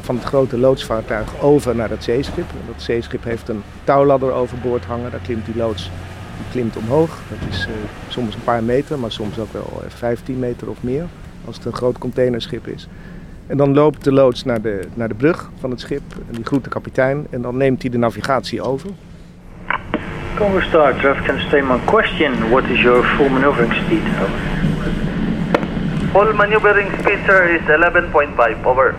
van 0.00 0.16
het 0.16 0.24
grote 0.24 0.58
loodsvaartuig 0.58 1.42
over 1.42 1.76
naar 1.76 1.90
het 1.90 2.04
zeeschip. 2.04 2.46
Dat 2.66 2.82
zeeschip 2.82 3.24
heeft 3.24 3.48
een 3.48 3.62
touwladder 3.84 4.32
overboord 4.32 4.84
hangen. 4.84 5.10
Daar 5.10 5.20
klimt 5.20 5.46
die 5.46 5.56
loods 5.56 5.90
die 6.36 6.46
klimt 6.50 6.76
omhoog. 6.76 7.18
Dat 7.28 7.48
is 7.50 7.66
uh, 7.66 7.74
soms 8.08 8.34
een 8.34 8.44
paar 8.44 8.62
meter, 8.62 8.98
maar 8.98 9.12
soms 9.12 9.38
ook 9.38 9.52
wel 9.52 9.82
15 9.88 10.38
meter 10.38 10.70
of 10.70 10.82
meer. 10.82 11.04
Als 11.44 11.56
het 11.56 11.64
een 11.64 11.72
groot 11.74 11.98
containerschip 11.98 12.66
is. 12.66 12.88
En 13.46 13.56
dan 13.56 13.74
loopt 13.74 14.04
de 14.04 14.12
loods 14.12 14.44
naar 14.44 14.60
de, 14.60 14.88
naar 14.94 15.08
de 15.08 15.14
brug 15.14 15.50
van 15.60 15.70
het 15.70 15.80
schip. 15.80 16.02
En 16.28 16.34
die 16.34 16.44
groet 16.44 16.64
de 16.64 16.70
kapitein. 16.70 17.26
En 17.30 17.42
dan 17.42 17.56
neemt 17.56 17.82
hij 17.82 17.90
de 17.90 17.98
navigatie 17.98 18.62
over. 18.62 18.90
Congo 20.36 20.60
Star, 20.60 20.96
traffic 21.00 21.30
and 21.30 21.40
statement. 21.40 21.84
Question, 21.84 22.50
what 22.50 22.64
is 22.64 22.80
your 22.80 23.04
full 23.04 23.28
maneuvering 23.28 23.72
speed? 23.72 24.02
Full 26.12 26.34
maneuvering 26.34 26.88
speed, 27.00 27.18
sir, 27.26 27.50
is 27.50 27.60
11.5. 28.58 28.64
Over. 28.64 28.94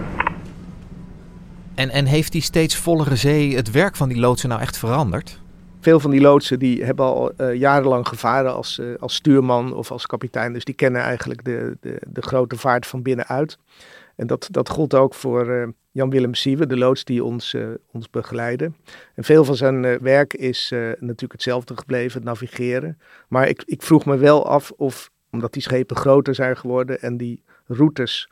En, 1.75 1.89
en 1.89 2.06
heeft 2.06 2.32
die 2.32 2.41
steeds 2.41 2.77
vollere 2.77 3.15
zee 3.15 3.56
het 3.56 3.72
werk 3.72 3.96
van 3.96 4.10
die 4.10 4.20
loodsen 4.20 4.50
nou 4.50 4.62
echt 4.62 4.77
veranderd? 4.77 5.39
Veel 5.79 6.00
van 6.00 6.12
die 6.12 6.22
loodsen 6.22 6.60
die 6.60 6.84
hebben 6.84 7.05
al 7.05 7.31
uh, 7.38 7.55
jarenlang 7.55 8.07
gevaren 8.07 8.53
als, 8.53 8.79
uh, 8.79 8.96
als 9.00 9.15
stuurman 9.15 9.74
of 9.74 9.91
als 9.91 10.05
kapitein. 10.05 10.53
Dus 10.53 10.63
die 10.63 10.75
kennen 10.75 11.01
eigenlijk 11.01 11.43
de, 11.43 11.77
de, 11.79 12.01
de 12.07 12.22
grote 12.22 12.57
vaart 12.57 12.88
van 12.88 13.01
binnenuit. 13.01 13.57
En 14.15 14.27
dat, 14.27 14.48
dat 14.51 14.69
gold 14.69 14.93
ook 14.93 15.13
voor 15.13 15.48
uh, 15.48 15.67
Jan-Willem 15.91 16.34
Siewe, 16.34 16.67
de 16.67 16.77
loods 16.77 17.03
die 17.03 17.24
ons, 17.24 17.55
ons 17.91 18.10
begeleidde. 18.10 18.72
En 19.15 19.24
veel 19.24 19.43
van 19.46 19.55
zijn 19.55 20.00
werk 20.00 20.34
is 20.34 20.69
natuurlijk 21.00 21.31
hetzelfde 21.31 21.77
gebleven, 21.77 22.17
het 22.17 22.27
navigeren. 22.27 23.00
Maar 23.27 23.48
ik, 23.48 23.63
ik 23.65 23.81
vroeg 23.81 24.05
me 24.05 24.17
wel 24.17 24.48
af 24.48 24.72
of, 24.72 25.10
omdat 25.31 25.53
die 25.53 25.62
schepen 25.62 25.96
groter 25.96 26.36
zijn 26.36 26.57
geworden 26.57 27.01
en 27.01 27.17
die 27.17 27.43
routes 27.67 28.29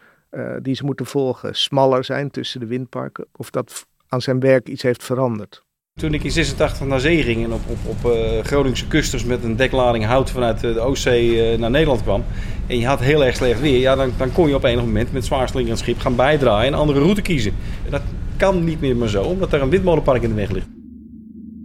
die 0.61 0.75
ze 0.75 0.85
moeten 0.85 1.05
volgen 1.05 1.55
smaller 1.55 2.03
zijn 2.03 2.31
tussen 2.31 2.59
de 2.59 2.65
windparken, 2.65 3.25
of 3.35 3.49
dat 3.49 3.85
aan 4.07 4.21
zijn 4.21 4.39
werk 4.39 4.69
iets 4.69 4.81
heeft 4.81 5.03
veranderd. 5.03 5.64
Toen 5.99 6.13
ik 6.13 6.23
in 6.23 6.31
86 6.31 6.87
naar 6.87 6.99
zee 6.99 7.23
ging 7.23 7.43
en 7.43 7.53
op, 7.53 7.61
op, 7.67 7.77
op 7.85 8.11
uh, 8.11 8.39
Groningse 8.43 8.87
kusters 8.87 9.23
met 9.25 9.43
een 9.43 9.55
deklading 9.55 10.05
hout 10.05 10.29
vanuit 10.29 10.59
de 10.59 10.79
Oostzee 10.79 11.53
uh, 11.53 11.59
naar 11.59 11.69
Nederland 11.69 12.01
kwam. 12.01 12.23
En 12.67 12.79
je 12.79 12.85
had 12.85 12.99
heel 12.99 13.25
erg 13.25 13.35
slecht 13.35 13.59
weer. 13.59 13.79
Ja, 13.79 13.95
dan, 13.95 14.11
dan 14.17 14.31
kon 14.31 14.47
je 14.47 14.55
op 14.55 14.63
enig 14.63 14.83
moment 14.83 15.11
met 15.11 15.25
zwaarslingend 15.25 15.79
schip 15.79 15.99
gaan 15.99 16.15
bijdraaien 16.15 16.67
en 16.67 16.73
een 16.73 16.79
andere 16.79 16.99
route 16.99 17.21
kiezen. 17.21 17.53
En 17.85 17.91
dat 17.91 18.01
kan 18.37 18.63
niet 18.63 18.81
meer 18.81 18.95
maar 18.95 19.07
zo, 19.07 19.23
omdat 19.23 19.53
er 19.53 19.61
een 19.61 19.69
windmolenpark 19.69 20.23
in 20.23 20.29
de 20.29 20.35
weg 20.35 20.51
ligt. 20.51 20.67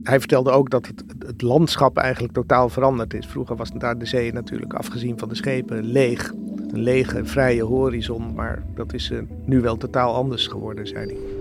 Hij 0.02 0.18
vertelde 0.18 0.50
ook 0.50 0.70
dat 0.70 0.86
het, 0.86 1.04
het 1.18 1.42
landschap 1.42 1.96
eigenlijk 1.96 2.34
totaal 2.34 2.68
veranderd 2.68 3.14
is. 3.14 3.26
Vroeger 3.26 3.56
was 3.56 3.70
daar 3.70 3.98
de 3.98 4.06
zee 4.06 4.32
natuurlijk, 4.32 4.74
afgezien 4.74 5.18
van 5.18 5.28
de 5.28 5.34
schepen, 5.34 5.84
leeg. 5.84 6.32
Een 6.72 6.82
lege, 6.82 7.24
vrije 7.24 7.62
horizon. 7.62 8.34
Maar 8.34 8.62
dat 8.74 8.92
is 8.92 9.12
nu 9.44 9.60
wel 9.60 9.76
totaal 9.76 10.14
anders 10.14 10.46
geworden, 10.46 10.86
zei 10.86 11.06
hij 11.06 11.39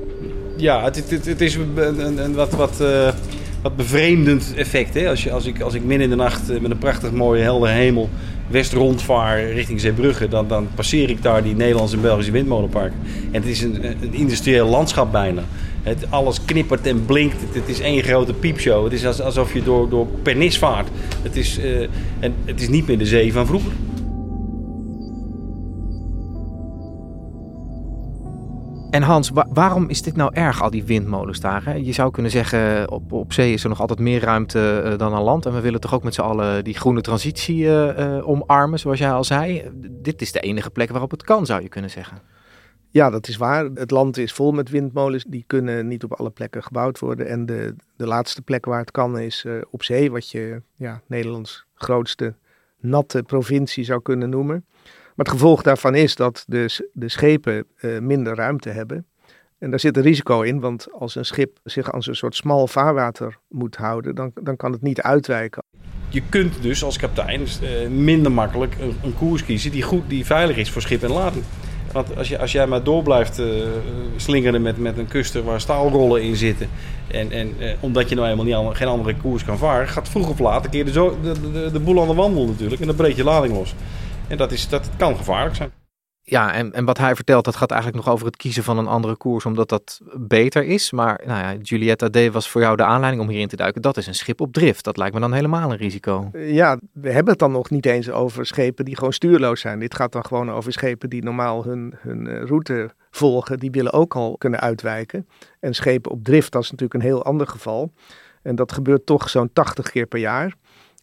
ja, 0.59 0.83
het, 0.83 1.09
het, 1.09 1.25
het 1.25 1.41
is 1.41 1.55
een, 1.55 2.23
een, 2.23 2.33
wat, 2.33 2.51
wat, 2.51 2.77
uh, 2.81 3.09
wat 3.61 3.75
bevreemdend 3.75 4.53
effect. 4.55 4.93
Hè? 4.93 5.09
Als, 5.09 5.23
je, 5.23 5.31
als, 5.31 5.45
ik, 5.45 5.61
als 5.61 5.73
ik 5.73 5.83
min 5.83 6.01
in 6.01 6.09
de 6.09 6.15
nacht 6.15 6.51
uh, 6.51 6.59
met 6.59 6.71
een 6.71 6.77
prachtig 6.77 7.11
mooie 7.11 7.41
helder 7.41 7.69
hemel 7.69 8.09
west 8.47 8.73
rondvaar 8.73 9.51
richting 9.51 9.79
Zeebrugge, 9.79 10.27
dan, 10.27 10.47
dan 10.47 10.67
passeer 10.75 11.09
ik 11.09 11.21
daar 11.21 11.43
die 11.43 11.55
Nederlandse 11.55 11.95
en 11.95 12.01
Belgische 12.01 12.31
windmolenparken. 12.31 12.99
En 13.31 13.41
het 13.41 13.49
is 13.49 13.61
een, 13.61 13.85
een 13.85 14.13
industrieel 14.13 14.67
landschap 14.67 15.11
bijna. 15.11 15.43
Het, 15.83 16.05
alles 16.09 16.45
knippert 16.45 16.87
en 16.87 17.05
blinkt. 17.05 17.35
Het, 17.53 17.69
is 17.69 17.79
één 17.79 18.03
grote 18.03 18.33
piepshow. 18.33 18.83
Het 18.83 18.93
is 18.93 19.21
alsof 19.21 19.53
je 19.53 19.63
door, 19.63 19.89
door 19.89 20.07
pernis 20.07 20.57
vaart. 20.57 20.87
Het 21.21 21.35
is, 21.35 21.59
uh, 21.59 21.81
en 22.19 22.33
het 22.45 22.61
is 22.61 22.69
niet 22.69 22.87
meer 22.87 22.97
de 22.97 23.05
zee 23.05 23.33
van 23.33 23.45
vroeger. 23.45 23.71
En 28.89 29.01
Hans, 29.01 29.31
waarom 29.49 29.89
is 29.89 30.01
dit 30.01 30.15
nou 30.15 30.33
erg, 30.33 30.61
al 30.61 30.69
die 30.69 30.83
windmolens 30.83 31.39
daar? 31.39 31.79
Je 31.79 31.91
zou 31.91 32.11
kunnen 32.11 32.31
zeggen, 32.31 32.91
op, 32.91 33.11
op 33.11 33.33
zee 33.33 33.53
is 33.53 33.63
er 33.63 33.69
nog 33.69 33.79
altijd 33.79 33.99
meer 33.99 34.21
ruimte 34.21 34.81
uh, 34.85 34.97
dan 34.97 35.13
aan 35.13 35.21
land. 35.21 35.45
En 35.45 35.53
we 35.53 35.59
willen 35.59 35.79
toch 35.79 35.93
ook 35.93 36.03
met 36.03 36.13
z'n 36.13 36.21
allen 36.21 36.63
die 36.63 36.73
groene 36.73 37.01
transitie 37.01 37.63
uh, 37.63 38.27
omarmen, 38.27 38.79
zoals 38.79 38.99
jij 38.99 39.11
al 39.11 39.23
zei. 39.23 39.69
Dit 39.89 40.21
is 40.21 40.31
de 40.31 40.39
enige 40.39 40.69
plek 40.69 40.89
waarop 40.89 41.11
het 41.11 41.23
kan, 41.23 41.45
zou 41.45 41.61
je 41.61 41.69
kunnen 41.69 41.89
zeggen. 41.89 42.21
Ja, 42.89 43.09
dat 43.09 43.27
is 43.27 43.37
waar. 43.37 43.65
Het 43.65 43.91
land 43.91 44.17
is 44.17 44.33
vol 44.33 44.51
met 44.51 44.69
windmolens. 44.69 45.23
Die 45.23 45.43
kunnen 45.47 45.87
niet 45.87 46.03
op 46.03 46.13
alle 46.13 46.29
plekken 46.29 46.63
gebouwd 46.63 46.99
worden. 46.99 47.27
En 47.27 47.45
de, 47.45 47.75
de 47.95 48.07
laatste 48.07 48.41
plek 48.41 48.65
waar 48.65 48.79
het 48.79 48.91
kan 48.91 49.19
is 49.19 49.45
op 49.69 49.83
zee, 49.83 50.11
wat 50.11 50.29
je 50.29 50.61
ja, 50.75 51.01
Nederlands 51.07 51.65
grootste 51.73 52.33
natte 52.79 53.23
provincie 53.23 53.83
zou 53.83 54.01
kunnen 54.01 54.29
noemen. 54.29 54.65
Maar 55.19 55.27
het 55.27 55.37
gevolg 55.37 55.61
daarvan 55.61 55.95
is 55.95 56.15
dat 56.15 56.43
de, 56.47 56.87
de 56.93 57.09
schepen 57.09 57.65
uh, 57.81 57.99
minder 57.99 58.35
ruimte 58.35 58.69
hebben. 58.69 59.05
En 59.57 59.69
daar 59.69 59.79
zit 59.79 59.97
een 59.97 60.03
risico 60.03 60.41
in, 60.41 60.59
want 60.59 60.87
als 60.91 61.15
een 61.15 61.25
schip 61.25 61.59
zich 61.63 61.91
aan 61.91 62.03
zo'n 62.03 62.15
soort 62.15 62.35
smal 62.35 62.67
vaarwater 62.67 63.37
moet 63.47 63.75
houden, 63.75 64.15
dan, 64.15 64.31
dan 64.41 64.55
kan 64.55 64.71
het 64.71 64.81
niet 64.81 65.01
uitwijken. 65.01 65.63
Je 66.09 66.21
kunt 66.29 66.61
dus 66.61 66.83
als 66.83 66.97
kapitein 66.97 67.41
uh, 67.41 67.89
minder 67.89 68.31
makkelijk 68.31 68.75
een, 69.03 69.13
koers 69.17 69.45
kiezen 69.45 69.71
die, 69.71 69.81
goed, 69.81 70.03
die 70.07 70.25
veilig 70.25 70.57
is 70.57 70.71
voor 70.71 70.81
schip 70.81 71.03
en 71.03 71.11
lading. 71.11 71.43
Want 71.91 72.17
als, 72.17 72.29
je, 72.29 72.39
als 72.39 72.51
jij 72.51 72.67
maar 72.67 72.83
door 72.83 73.03
blijft 73.03 73.39
uh, 73.39 73.45
slingeren 74.15 74.61
met, 74.61 74.77
met 74.77 74.97
een 74.97 75.07
kuster 75.07 75.43
waar 75.43 75.61
staalrollen 75.61 76.21
in 76.21 76.35
zitten. 76.35 76.69
En, 77.07 77.31
en 77.31 77.53
omdat 77.79 78.09
je 78.09 78.15
nou 78.15 78.27
helemaal 78.27 78.65
niet, 78.67 78.77
geen 78.77 78.87
andere 78.87 79.15
koers 79.15 79.45
kan 79.45 79.57
varen, 79.57 79.87
gaat 79.87 80.09
vroeg 80.09 80.29
of 80.29 80.39
laat 80.39 80.69
keer 80.69 80.85
de, 80.85 80.91
de, 80.91 81.51
de, 81.51 81.69
de 81.71 81.79
boel 81.79 82.01
aan 82.01 82.07
de 82.07 82.13
wandel 82.13 82.45
natuurlijk. 82.45 82.81
En 82.81 82.87
dan 82.87 82.95
breekt 82.95 83.17
je 83.17 83.23
lading 83.23 83.53
los. 83.53 83.75
En 84.29 84.37
dat, 84.37 84.51
is, 84.51 84.69
dat 84.69 84.89
kan 84.97 85.15
gevaarlijk 85.15 85.55
zijn. 85.55 85.71
Ja, 86.21 86.53
en, 86.53 86.73
en 86.73 86.85
wat 86.85 86.97
hij 86.97 87.15
vertelt, 87.15 87.45
dat 87.45 87.55
gaat 87.55 87.71
eigenlijk 87.71 88.03
nog 88.03 88.13
over 88.13 88.25
het 88.25 88.35
kiezen 88.35 88.63
van 88.63 88.77
een 88.77 88.87
andere 88.87 89.15
koers, 89.15 89.45
omdat 89.45 89.69
dat 89.69 90.01
beter 90.17 90.63
is. 90.63 90.91
Maar 90.91 91.21
nou 91.25 91.39
ja, 91.39 91.61
Julietta 91.61 92.09
D 92.09 92.31
was 92.31 92.49
voor 92.49 92.61
jou 92.61 92.75
de 92.75 92.83
aanleiding 92.83 93.23
om 93.23 93.29
hierin 93.29 93.47
te 93.47 93.55
duiken. 93.55 93.81
Dat 93.81 93.97
is 93.97 94.07
een 94.07 94.15
schip 94.15 94.41
op 94.41 94.53
drift. 94.53 94.83
Dat 94.83 94.97
lijkt 94.97 95.13
me 95.13 95.19
dan 95.19 95.33
helemaal 95.33 95.71
een 95.71 95.77
risico. 95.77 96.29
Ja, 96.33 96.79
we 96.93 97.11
hebben 97.11 97.29
het 97.29 97.39
dan 97.39 97.51
nog 97.51 97.69
niet 97.69 97.85
eens 97.85 98.09
over 98.09 98.45
schepen 98.45 98.85
die 98.85 98.95
gewoon 98.95 99.13
stuurloos 99.13 99.61
zijn. 99.61 99.79
Dit 99.79 99.95
gaat 99.95 100.11
dan 100.11 100.25
gewoon 100.25 100.51
over 100.51 100.71
schepen 100.71 101.09
die 101.09 101.23
normaal 101.23 101.63
hun, 101.63 101.93
hun 101.99 102.27
eh, 102.27 102.43
route 102.43 102.89
volgen. 103.11 103.59
Die 103.59 103.71
willen 103.71 103.93
ook 103.93 104.15
al 104.15 104.37
kunnen 104.37 104.59
uitwijken. 104.59 105.27
En 105.59 105.73
schepen 105.73 106.11
op 106.11 106.23
drift, 106.23 106.51
dat 106.51 106.63
is 106.63 106.71
natuurlijk 106.71 107.03
een 107.03 107.09
heel 107.09 107.23
ander 107.23 107.47
geval. 107.47 107.91
En 108.41 108.55
dat 108.55 108.71
gebeurt 108.71 109.05
toch 109.05 109.29
zo'n 109.29 109.53
80 109.53 109.89
keer 109.89 110.05
per 110.05 110.19
jaar 110.19 110.53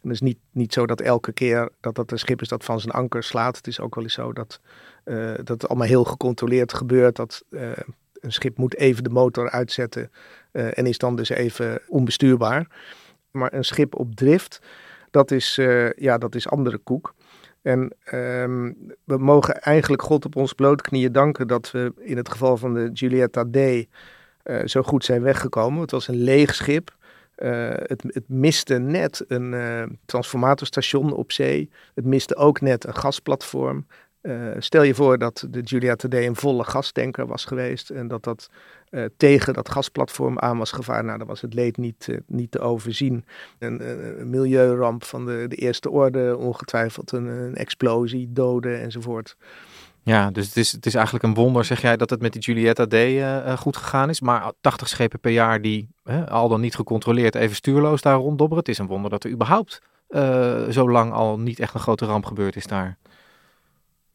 het 0.08 0.14
is 0.14 0.28
niet, 0.28 0.38
niet 0.50 0.72
zo 0.72 0.86
dat 0.86 1.00
elke 1.00 1.32
keer 1.32 1.68
dat 1.80 1.94
dat 1.94 2.12
een 2.12 2.18
schip 2.18 2.40
is 2.40 2.48
dat 2.48 2.64
van 2.64 2.80
zijn 2.80 2.94
anker 2.94 3.22
slaat. 3.22 3.56
Het 3.56 3.66
is 3.66 3.80
ook 3.80 3.94
wel 3.94 4.04
eens 4.04 4.12
zo 4.12 4.32
dat, 4.32 4.60
uh, 5.04 5.34
dat 5.34 5.48
het 5.48 5.68
allemaal 5.68 5.86
heel 5.86 6.04
gecontroleerd 6.04 6.72
gebeurt. 6.72 7.16
Dat 7.16 7.44
uh, 7.50 7.70
een 8.20 8.32
schip 8.32 8.56
moet 8.56 8.76
even 8.76 9.04
de 9.04 9.10
motor 9.10 9.50
uitzetten 9.50 10.10
uh, 10.52 10.78
en 10.78 10.86
is 10.86 10.98
dan 10.98 11.16
dus 11.16 11.28
even 11.28 11.80
onbestuurbaar. 11.88 12.66
Maar 13.30 13.52
een 13.52 13.64
schip 13.64 13.94
op 13.94 14.14
drift, 14.14 14.60
dat 15.10 15.30
is, 15.30 15.54
ja, 15.96 16.18
dat 16.18 16.34
is 16.34 16.48
andere 16.48 16.78
koek. 16.78 17.14
En 17.62 17.92
um, 18.14 18.76
we 19.04 19.18
mogen 19.18 19.60
eigenlijk 19.62 20.02
God 20.02 20.24
op 20.24 20.36
ons 20.36 20.52
blootknieën 20.52 21.12
danken 21.12 21.46
dat 21.46 21.70
we 21.70 21.92
in 21.98 22.16
het 22.16 22.28
geval 22.28 22.56
van 22.56 22.74
de 22.74 22.90
Giulietta 22.92 23.44
D 23.50 23.86
zo 24.70 24.82
goed 24.82 25.04
zijn 25.04 25.22
weggekomen. 25.22 25.80
Het 25.80 25.90
was 25.90 26.08
een 26.08 26.22
leeg 26.22 26.54
schip. 26.54 26.96
Uh, 27.36 27.68
het, 27.68 28.02
het, 28.06 28.28
miste 28.28 28.78
net 28.78 29.24
een 29.28 29.52
uh, 29.52 29.82
transformatorstation 30.04 31.12
op 31.12 31.32
zee. 31.32 31.70
Het 31.94 32.04
miste 32.04 32.36
ook 32.36 32.60
net 32.60 32.86
een 32.86 32.94
gasplatform. 32.94 33.86
Uh, 34.22 34.50
stel 34.58 34.82
je 34.82 34.94
voor 34.94 35.18
dat 35.18 35.46
de 35.50 35.60
Julietta 35.60 36.08
D 36.08 36.14
een 36.14 36.36
volle 36.36 36.64
gastanker 36.64 37.26
was 37.26 37.44
geweest 37.44 37.90
en 37.90 38.08
dat 38.08 38.24
dat 38.24 38.50
tegen 39.16 39.54
dat 39.54 39.68
gasplatform 39.68 40.38
aan 40.38 40.58
was 40.58 40.72
gevaren. 40.72 41.04
Nou, 41.04 41.18
dan 41.18 41.26
was 41.26 41.40
het 41.40 41.54
leed 41.54 41.76
niet, 41.76 42.08
niet 42.26 42.50
te 42.50 42.58
overzien. 42.58 43.24
Een, 43.58 43.88
een, 44.20 44.30
milieuramp 44.30 45.04
van 45.04 45.26
de, 45.26 45.44
de 45.48 45.56
eerste 45.56 45.90
orde, 45.90 46.36
ongetwijfeld 46.36 47.12
een 47.12 47.54
explosie, 47.54 48.32
doden 48.32 48.80
enzovoort. 48.80 49.36
Ja, 50.06 50.30
dus 50.30 50.46
het 50.46 50.56
is, 50.56 50.72
het 50.72 50.86
is 50.86 50.94
eigenlijk 50.94 51.24
een 51.24 51.34
wonder, 51.34 51.64
zeg 51.64 51.80
jij, 51.80 51.96
dat 51.96 52.10
het 52.10 52.20
met 52.20 52.32
die 52.32 52.42
Julietta 52.42 52.86
D 52.86 52.94
uh, 52.94 53.56
goed 53.56 53.76
gegaan 53.76 54.08
is. 54.08 54.20
Maar 54.20 54.52
80 54.60 54.88
schepen 54.88 55.20
per 55.20 55.30
jaar 55.30 55.62
die 55.62 55.88
al 56.28 56.48
dan 56.48 56.60
niet 56.60 56.74
gecontroleerd 56.74 57.34
even 57.34 57.56
stuurloos 57.56 58.02
daar 58.02 58.16
ronddobberen. 58.16 58.58
Het 58.58 58.68
is 58.68 58.78
een 58.78 58.86
wonder 58.86 59.10
dat 59.10 59.24
er 59.24 59.30
überhaupt 59.30 59.82
uh, 60.08 60.68
zo 60.68 60.90
lang 60.90 61.12
al 61.12 61.38
niet 61.38 61.60
echt 61.60 61.74
een 61.74 61.80
grote 61.80 62.04
ramp 62.04 62.24
gebeurd 62.24 62.56
is 62.56 62.66
daar. 62.66 62.96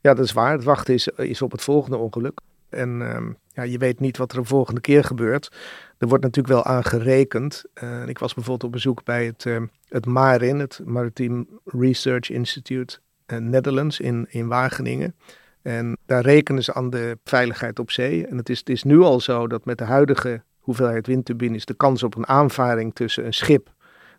Ja, 0.02 0.14
dat 0.14 0.26
is 0.26 0.32
waar. 0.32 0.52
Het 0.52 0.64
wachten 0.64 0.94
is, 0.94 1.08
is 1.08 1.42
op 1.42 1.52
het 1.52 1.62
volgende 1.62 1.98
ongeluk. 1.98 2.40
En 2.70 3.00
uh, 3.02 3.18
ja, 3.54 3.64
je 3.64 3.78
weet 3.78 4.00
niet 4.00 4.18
wat 4.18 4.32
er 4.32 4.38
de 4.38 4.46
volgende 4.46 4.82
keer 4.82 5.04
gebeurt. 5.04 5.52
Er 5.98 6.08
wordt 6.08 6.24
natuurlijk 6.24 6.54
wel 6.54 6.66
aan 6.66 6.84
gerekend. 6.84 7.64
Ik 8.06 8.20
was 8.20 8.34
bijvoorbeeld 8.34 8.64
op 8.64 8.72
bezoek 8.72 9.04
bij 9.04 9.26
het, 9.26 9.46
uh, 9.46 9.62
het 9.88 10.06
MARIN, 10.06 10.60
het 10.60 10.82
Maritime 10.86 11.46
Research 11.66 12.30
Institute 12.30 13.00
Netherlands 13.26 14.00
in, 14.00 14.28
in 14.30 14.48
Wageningen. 14.48 15.16
En 15.62 15.98
daar 16.06 16.22
rekenen 16.22 16.64
ze 16.64 16.74
aan 16.74 16.90
de 16.90 17.18
veiligheid 17.24 17.80
op 17.80 17.92
zee. 17.92 18.28
En 18.28 18.38
het 18.38 18.50
is, 18.50 18.60
het 18.60 18.70
is 18.70 18.84
nu 18.84 19.00
al 19.00 19.20
zo 19.20 19.48
dat 19.48 19.66
met 19.66 19.78
de 19.78 19.84
huidige 19.84 20.44
hoeveelheid 20.60 21.08
windturbines 21.08 21.66
de 21.66 21.74
kans 21.74 22.04
op 22.04 22.16
een 22.16 22.28
aanvaring 22.28 22.96
tussen 22.96 23.26
een 23.26 23.34
schip 23.34 23.70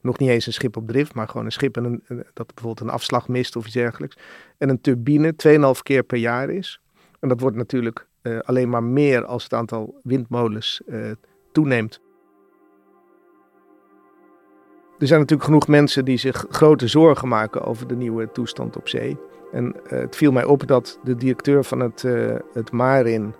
Nog 0.02 0.18
niet 0.18 0.28
eens 0.28 0.46
een 0.46 0.52
schip 0.52 0.76
op 0.76 0.88
drift, 0.88 1.14
maar 1.14 1.28
gewoon 1.28 1.44
een 1.46 1.52
schip 1.52 1.76
en 1.76 1.84
een, 1.84 2.02
dat 2.32 2.46
bijvoorbeeld 2.54 2.80
een 2.80 2.94
afslag 2.94 3.28
mist 3.28 3.56
of 3.56 3.64
iets 3.64 3.74
dergelijks. 3.74 4.16
En 4.58 4.68
een 4.68 4.80
turbine 4.80 5.34
2,5 5.76 5.82
keer 5.82 6.02
per 6.02 6.18
jaar 6.18 6.50
is. 6.50 6.80
En 7.20 7.28
dat 7.28 7.40
wordt 7.40 7.56
natuurlijk 7.56 8.06
uh, 8.22 8.38
alleen 8.38 8.68
maar 8.68 8.82
meer 8.82 9.24
als 9.24 9.42
het 9.42 9.52
aantal 9.52 10.00
windmolens 10.02 10.82
uh, 10.86 11.10
toeneemt. 11.52 12.00
Er 15.02 15.08
zijn 15.08 15.20
natuurlijk 15.20 15.48
genoeg 15.48 15.68
mensen 15.68 16.04
die 16.04 16.16
zich 16.16 16.46
grote 16.50 16.88
zorgen 16.88 17.28
maken 17.28 17.64
over 17.64 17.86
de 17.86 17.96
nieuwe 17.96 18.32
toestand 18.32 18.76
op 18.76 18.88
zee. 18.88 19.16
En 19.52 19.74
uh, 19.84 19.90
het 19.90 20.16
viel 20.16 20.32
mij 20.32 20.44
op 20.44 20.66
dat 20.66 20.98
de 21.02 21.16
directeur 21.16 21.64
van 21.64 21.80
het, 21.80 22.04
het 22.52 22.72
Marin 22.72 23.34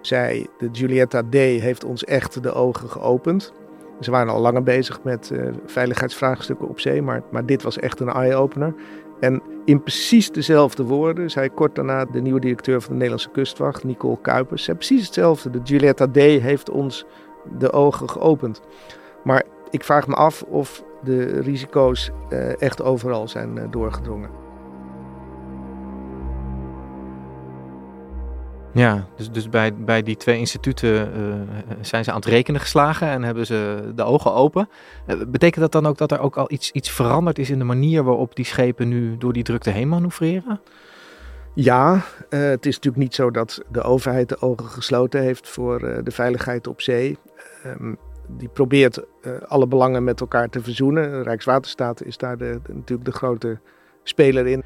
zei: 0.00 0.46
De 0.58 0.68
Giulietta 0.72 1.22
D 1.22 1.34
heeft 1.34 1.84
ons 1.84 2.04
echt 2.04 2.42
de 2.42 2.52
ogen 2.52 2.88
geopend. 2.88 3.52
Ze 4.00 4.10
waren 4.10 4.32
al 4.32 4.40
langer 4.40 4.62
bezig 4.62 5.02
met 5.02 5.32
veiligheidsvraagstukken 5.66 6.68
op 6.68 6.80
zee, 6.80 7.02
maar, 7.02 7.22
maar 7.30 7.46
dit 7.46 7.62
was 7.62 7.78
echt 7.78 8.00
een 8.00 8.08
eye-opener. 8.08 8.74
En 9.20 9.42
in 9.64 9.82
precies 9.82 10.30
dezelfde 10.30 10.82
woorden 10.82 11.30
zei 11.30 11.48
kort 11.48 11.74
daarna 11.74 12.04
de 12.04 12.20
nieuwe 12.20 12.40
directeur 12.40 12.80
van 12.80 12.88
de 12.88 12.94
Nederlandse 12.94 13.30
kustwacht, 13.30 13.84
Nicole 13.84 14.18
Kuipers, 14.22 14.64
zei 14.64 14.76
precies 14.76 15.04
hetzelfde. 15.04 15.50
De 15.50 15.60
Giulietta 15.64 16.06
D 16.06 16.16
heeft 16.16 16.70
ons 16.70 17.04
de 17.58 17.72
ogen 17.72 18.10
geopend. 18.10 18.60
Maar 19.24 19.42
ik 19.70 19.84
vraag 19.84 20.06
me 20.06 20.14
af 20.14 20.42
of 20.42 20.84
de 21.02 21.40
risico's 21.40 22.10
uh, 22.30 22.62
echt 22.62 22.82
overal 22.82 23.28
zijn 23.28 23.56
uh, 23.56 23.64
doorgedrongen. 23.70 24.30
Ja, 28.72 29.06
dus, 29.16 29.30
dus 29.30 29.48
bij, 29.48 29.74
bij 29.74 30.02
die 30.02 30.16
twee 30.16 30.38
instituten 30.38 30.90
uh, 30.90 31.34
zijn 31.80 32.04
ze 32.04 32.10
aan 32.10 32.16
het 32.16 32.24
rekenen 32.24 32.60
geslagen 32.60 33.08
en 33.08 33.22
hebben 33.22 33.46
ze 33.46 33.90
de 33.94 34.02
ogen 34.02 34.34
open. 34.34 34.68
Uh, 35.06 35.16
betekent 35.28 35.60
dat 35.60 35.72
dan 35.72 35.86
ook 35.86 35.98
dat 35.98 36.12
er 36.12 36.20
ook 36.20 36.36
al 36.36 36.52
iets, 36.52 36.70
iets 36.70 36.90
veranderd 36.90 37.38
is 37.38 37.50
in 37.50 37.58
de 37.58 37.64
manier 37.64 38.04
waarop 38.04 38.36
die 38.36 38.44
schepen 38.44 38.88
nu 38.88 39.16
door 39.16 39.32
die 39.32 39.42
drukte 39.42 39.70
heen 39.70 39.88
manoeuvreren? 39.88 40.60
Ja, 41.54 41.92
uh, 41.94 42.00
het 42.40 42.66
is 42.66 42.74
natuurlijk 42.74 43.02
niet 43.02 43.14
zo 43.14 43.30
dat 43.30 43.62
de 43.68 43.82
overheid 43.82 44.28
de 44.28 44.40
ogen 44.40 44.66
gesloten 44.66 45.20
heeft 45.20 45.48
voor 45.48 45.78
de 45.78 46.10
veiligheid 46.10 46.66
op 46.66 46.80
zee. 46.80 47.18
Um, 47.66 47.96
die 48.36 48.48
probeert 48.48 49.04
alle 49.46 49.66
belangen 49.66 50.04
met 50.04 50.20
elkaar 50.20 50.48
te 50.48 50.62
verzoenen. 50.62 51.22
Rijkswaterstaat 51.22 52.04
is 52.04 52.16
daar 52.16 52.36
natuurlijk 52.68 53.04
de 53.04 53.12
grote 53.12 53.58
speler 54.02 54.46
in 54.46 54.64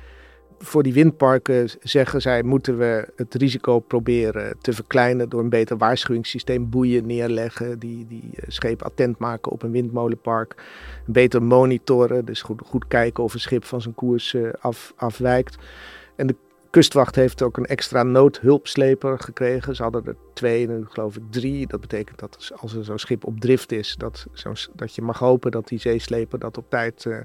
voor 0.59 0.83
die 0.83 0.92
windparken 0.92 1.68
zeggen 1.80 2.23
zij 2.23 2.42
moeten 2.42 2.78
we 2.78 3.12
het 3.16 3.35
risico 3.35 3.78
proberen 3.78 4.56
te 4.61 4.73
verkleinen 4.73 5.28
door 5.28 5.40
een 5.40 5.49
beter 5.49 5.76
waarschuwingssysteem, 5.76 6.71
boeien 6.71 7.06
neerleggen, 7.06 7.78
die, 7.78 8.06
die 8.06 8.30
eh, 8.35 8.44
scheep 8.49 8.83
attent 8.83 9.18
maken 9.18 9.52
op 9.52 9.62
een 9.62 9.71
windmolenpark, 9.71 10.62
beter 11.06 11.42
monitoren, 11.42 12.25
dus 12.25 12.42
goed, 12.42 12.62
goed 12.64 12.88
kijken 12.88 13.25
of 13.25 13.35
een 13.35 13.40
schip 13.40 13.64
van 13.64 13.80
zijn 13.80 13.94
koers 13.94 14.35
eh, 14.35 14.49
af, 14.61 14.92
afwijkt. 14.97 15.56
En 16.16 16.26
kustwacht 16.74 17.14
heeft 17.14 17.42
ook 17.42 17.56
een 17.56 17.66
extra 17.66 18.02
noodhulpsleper 18.02 19.18
gekregen. 19.18 19.76
Ze 19.76 19.82
hadden 19.82 20.06
er 20.06 20.16
twee, 20.32 20.68
nu 20.68 20.84
geloof 20.88 21.16
ik 21.16 21.22
drie. 21.30 21.66
Dat 21.66 21.80
betekent 21.80 22.18
dat 22.18 22.52
als 22.56 22.74
er 22.74 22.84
zo'n 22.84 22.98
schip 22.98 23.24
op 23.24 23.40
drift 23.40 23.72
is, 23.72 23.94
dat, 23.98 24.26
zo, 24.32 24.52
dat 24.72 24.94
je 24.94 25.02
mag 25.02 25.18
hopen 25.18 25.50
dat 25.50 25.68
die 25.68 25.78
zeesleper 25.78 26.38
dat 26.38 26.58
op 26.58 26.70
tijd 26.70 27.04
uh, 27.04 27.16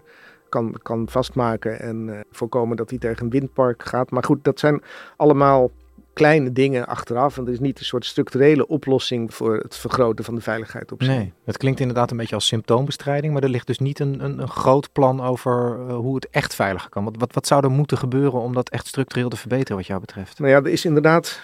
kan, 0.50 0.80
kan 0.82 1.10
vastmaken 1.10 1.80
en 1.80 2.08
uh, 2.08 2.20
voorkomen 2.32 2.78
dat 2.78 2.90
hij 2.90 3.00
tegen 3.00 3.24
een 3.24 3.32
windpark 3.32 3.84
gaat. 3.84 4.12
Maar 4.12 4.24
goed, 4.24 4.44
dat 4.44 4.60
zijn 4.60 4.82
allemaal 5.16 5.72
kleine 6.20 6.52
dingen 6.52 6.88
achteraf. 6.88 7.38
En 7.38 7.46
er 7.46 7.52
is 7.52 7.60
niet 7.60 7.80
een 7.80 7.86
soort 7.86 8.06
structurele 8.06 8.68
oplossing 8.68 9.34
voor 9.34 9.58
het 9.58 9.76
vergroten 9.76 10.26
van 10.26 10.36
de 10.36 10.42
veiligheid 10.42 10.92
op 10.92 11.04
zee. 11.04 11.18
Nee, 11.18 11.34
het 11.44 11.58
klinkt 11.58 11.80
inderdaad 11.80 12.12
een 12.12 12.18
beetje 12.18 12.36
als 12.36 12.48
symptoombestrijding, 12.48 13.34
maar 13.34 13.44
er 13.44 13.50
ligt 13.50 13.68
dus 13.68 13.80
niet 13.80 14.00
een, 14.00 14.24
een, 14.24 14.40
een 14.40 14.50
groot 14.50 14.92
plan 14.92 15.22
over 15.22 15.80
uh, 15.80 15.96
hoe 15.96 16.16
het 16.16 16.30
echt 16.30 16.56
veiliger 16.56 16.90
kan. 16.90 17.04
Wat, 17.04 17.16
wat, 17.18 17.34
wat 17.34 17.48
zou 17.48 17.64
er 17.64 17.72
moeten 17.72 17.98
gebeuren 17.98 18.40
om 18.40 18.54
dat 18.54 18.70
echt 18.70 18.88
structureel 18.88 19.30
te 19.30 19.38
verbeteren 19.38 19.78
wat 19.78 19.88
jou 19.88 20.00
betreft? 20.00 20.40
Nou 20.40 20.52
ja, 20.52 20.58
er 20.58 20.68
is 20.68 20.86
inderdaad 20.86 21.42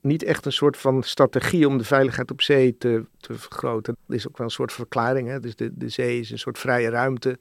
niet 0.00 0.22
echt 0.22 0.46
een 0.46 0.52
soort 0.52 0.76
van 0.76 1.02
strategie 1.02 1.68
om 1.68 1.78
de 1.78 1.84
veiligheid 1.84 2.30
op 2.30 2.42
zee 2.42 2.78
te, 2.78 3.04
te 3.20 3.34
vergroten. 3.34 3.96
Er 4.08 4.14
is 4.14 4.28
ook 4.28 4.36
wel 4.36 4.46
een 4.46 4.52
soort 4.52 4.72
verklaring. 4.72 5.28
Hè? 5.28 5.40
Dus 5.40 5.56
de, 5.56 5.70
de 5.74 5.88
zee 5.88 6.20
is 6.20 6.30
een 6.30 6.38
soort 6.38 6.58
vrije 6.58 6.90
ruimte 6.90 7.38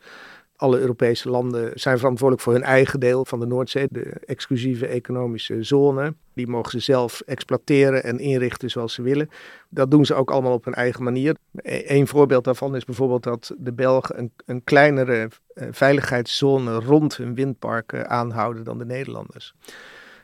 alle 0.58 0.80
Europese 0.80 1.30
landen 1.30 1.72
zijn 1.74 1.98
verantwoordelijk 1.98 2.44
voor 2.44 2.54
hun 2.54 2.64
eigen 2.64 3.00
deel 3.00 3.26
van 3.26 3.40
de 3.40 3.46
Noordzee, 3.46 3.88
de 3.90 4.10
exclusieve 4.26 4.88
economische 4.88 5.64
zone. 5.64 6.14
Die 6.34 6.48
mogen 6.48 6.72
ze 6.72 6.80
zelf 6.80 7.22
exploiteren 7.26 8.04
en 8.04 8.20
inrichten 8.20 8.70
zoals 8.70 8.94
ze 8.94 9.02
willen. 9.02 9.30
Dat 9.70 9.92
doen 9.92 10.06
ze 10.06 10.14
ook 10.14 10.32
allemaal 10.32 10.54
op 10.54 10.66
hun 10.66 10.74
eigen 10.74 11.04
manier. 11.04 11.36
Een 11.64 12.08
voorbeeld 12.08 12.44
daarvan 12.44 12.76
is 12.76 12.86
bijvoorbeeld 12.86 13.24
dat 13.24 13.56
de 13.58 13.74
Belgen 13.74 14.32
een, 14.46 14.64
kleinere 14.64 15.30
eh, 15.54 15.68
veiligheidszone 15.72 16.76
rond 16.76 17.18
hun 17.18 17.36
windparken 17.36 18.10
aanhouden 18.10 18.64
dan 18.64 18.78
de 18.78 18.86
Nederlanders. 18.86 19.54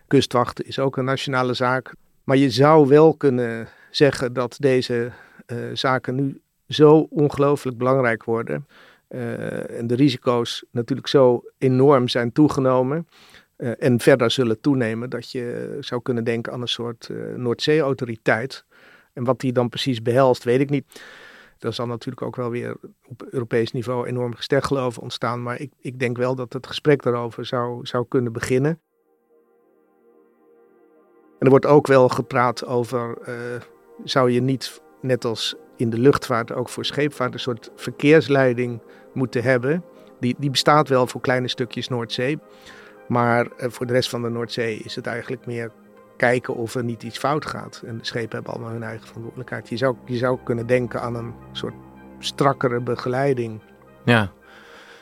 Kustwachten 0.07 0.65
is 0.65 0.79
ook 0.79 0.97
een 0.97 1.05
nationale 1.05 1.53
zaak. 1.53 1.93
Maar 2.23 2.37
je 2.37 2.49
zou 2.49 2.87
wel 2.87 3.13
kunnen 3.13 3.67
zeggen 3.91 4.33
dat 4.33 4.55
deze 4.59 5.11
uh, 5.47 5.57
zaken 5.73 6.15
nu 6.15 6.41
zo 6.67 7.07
ongelooflijk 7.09 7.77
belangrijk 7.77 8.23
worden 8.23 8.65
uh, 9.13 9.77
en 9.77 9.87
de 9.87 9.95
risico's 9.95 10.65
natuurlijk 10.71 11.07
zo 11.07 11.43
enorm 11.57 12.07
zijn 12.07 12.31
toegenomen. 12.31 13.07
Uh, 13.57 13.71
en 13.77 13.99
verder 13.99 14.31
zullen 14.31 14.61
toenemen 14.61 15.09
dat 15.09 15.31
je 15.31 15.77
zou 15.79 16.01
kunnen 16.01 16.23
denken 16.23 16.53
aan 16.53 16.61
een 16.61 16.67
soort 16.67 17.09
uh, 17.11 17.35
Noordzee-autoriteit. 17.35 18.65
En 19.13 19.23
wat 19.23 19.39
die 19.39 19.51
dan 19.51 19.69
precies 19.69 20.01
behelst, 20.01 20.43
weet 20.43 20.59
ik 20.59 20.69
niet. 20.69 21.03
Er 21.59 21.73
zal 21.73 21.87
natuurlijk 21.87 22.21
ook 22.21 22.35
wel 22.35 22.49
weer 22.49 22.75
op 23.07 23.23
Europees 23.29 23.71
niveau 23.71 24.07
enorm 24.07 24.35
gesteggeloof 24.35 24.97
ontstaan. 24.97 25.43
Maar 25.43 25.59
ik, 25.59 25.71
ik 25.79 25.99
denk 25.99 26.17
wel 26.17 26.35
dat 26.35 26.53
het 26.53 26.67
gesprek 26.67 27.03
daarover 27.03 27.45
zou, 27.45 27.85
zou 27.85 28.05
kunnen 28.07 28.33
beginnen. 28.33 28.79
En 31.39 31.49
er 31.49 31.49
wordt 31.49 31.65
ook 31.65 31.87
wel 31.87 32.09
gepraat 32.09 32.65
over, 32.65 33.17
zou 34.03 34.31
je 34.31 34.41
niet 34.41 34.81
net 35.01 35.25
als 35.25 35.55
in 35.83 35.89
de 35.89 35.99
luchtvaart 35.99 36.53
ook 36.53 36.69
voor 36.69 36.85
scheepvaart 36.85 37.33
een 37.33 37.39
soort 37.39 37.71
verkeersleiding 37.75 38.81
moeten 39.13 39.43
hebben. 39.43 39.83
Die, 40.19 40.35
die 40.37 40.49
bestaat 40.49 40.89
wel 40.89 41.07
voor 41.07 41.21
kleine 41.21 41.47
stukjes 41.47 41.87
Noordzee. 41.87 42.39
Maar 43.07 43.47
eh, 43.57 43.69
voor 43.69 43.85
de 43.85 43.93
rest 43.93 44.09
van 44.09 44.21
de 44.21 44.29
Noordzee 44.29 44.77
is 44.77 44.95
het 44.95 45.07
eigenlijk 45.07 45.45
meer 45.45 45.71
kijken 46.17 46.55
of 46.55 46.75
er 46.75 46.83
niet 46.83 47.03
iets 47.03 47.17
fout 47.17 47.45
gaat. 47.45 47.83
En 47.85 47.97
de 47.97 48.05
schepen 48.05 48.35
hebben 48.35 48.53
allemaal 48.53 48.71
hun 48.71 48.83
eigen 48.83 49.07
verantwoordelijkheid. 49.07 49.69
Je 49.69 49.77
zou, 49.77 49.95
je 50.05 50.17
zou 50.17 50.39
kunnen 50.43 50.67
denken 50.67 51.01
aan 51.01 51.15
een 51.15 51.33
soort 51.51 51.73
strakkere 52.19 52.81
begeleiding. 52.81 53.59
Ja, 54.05 54.31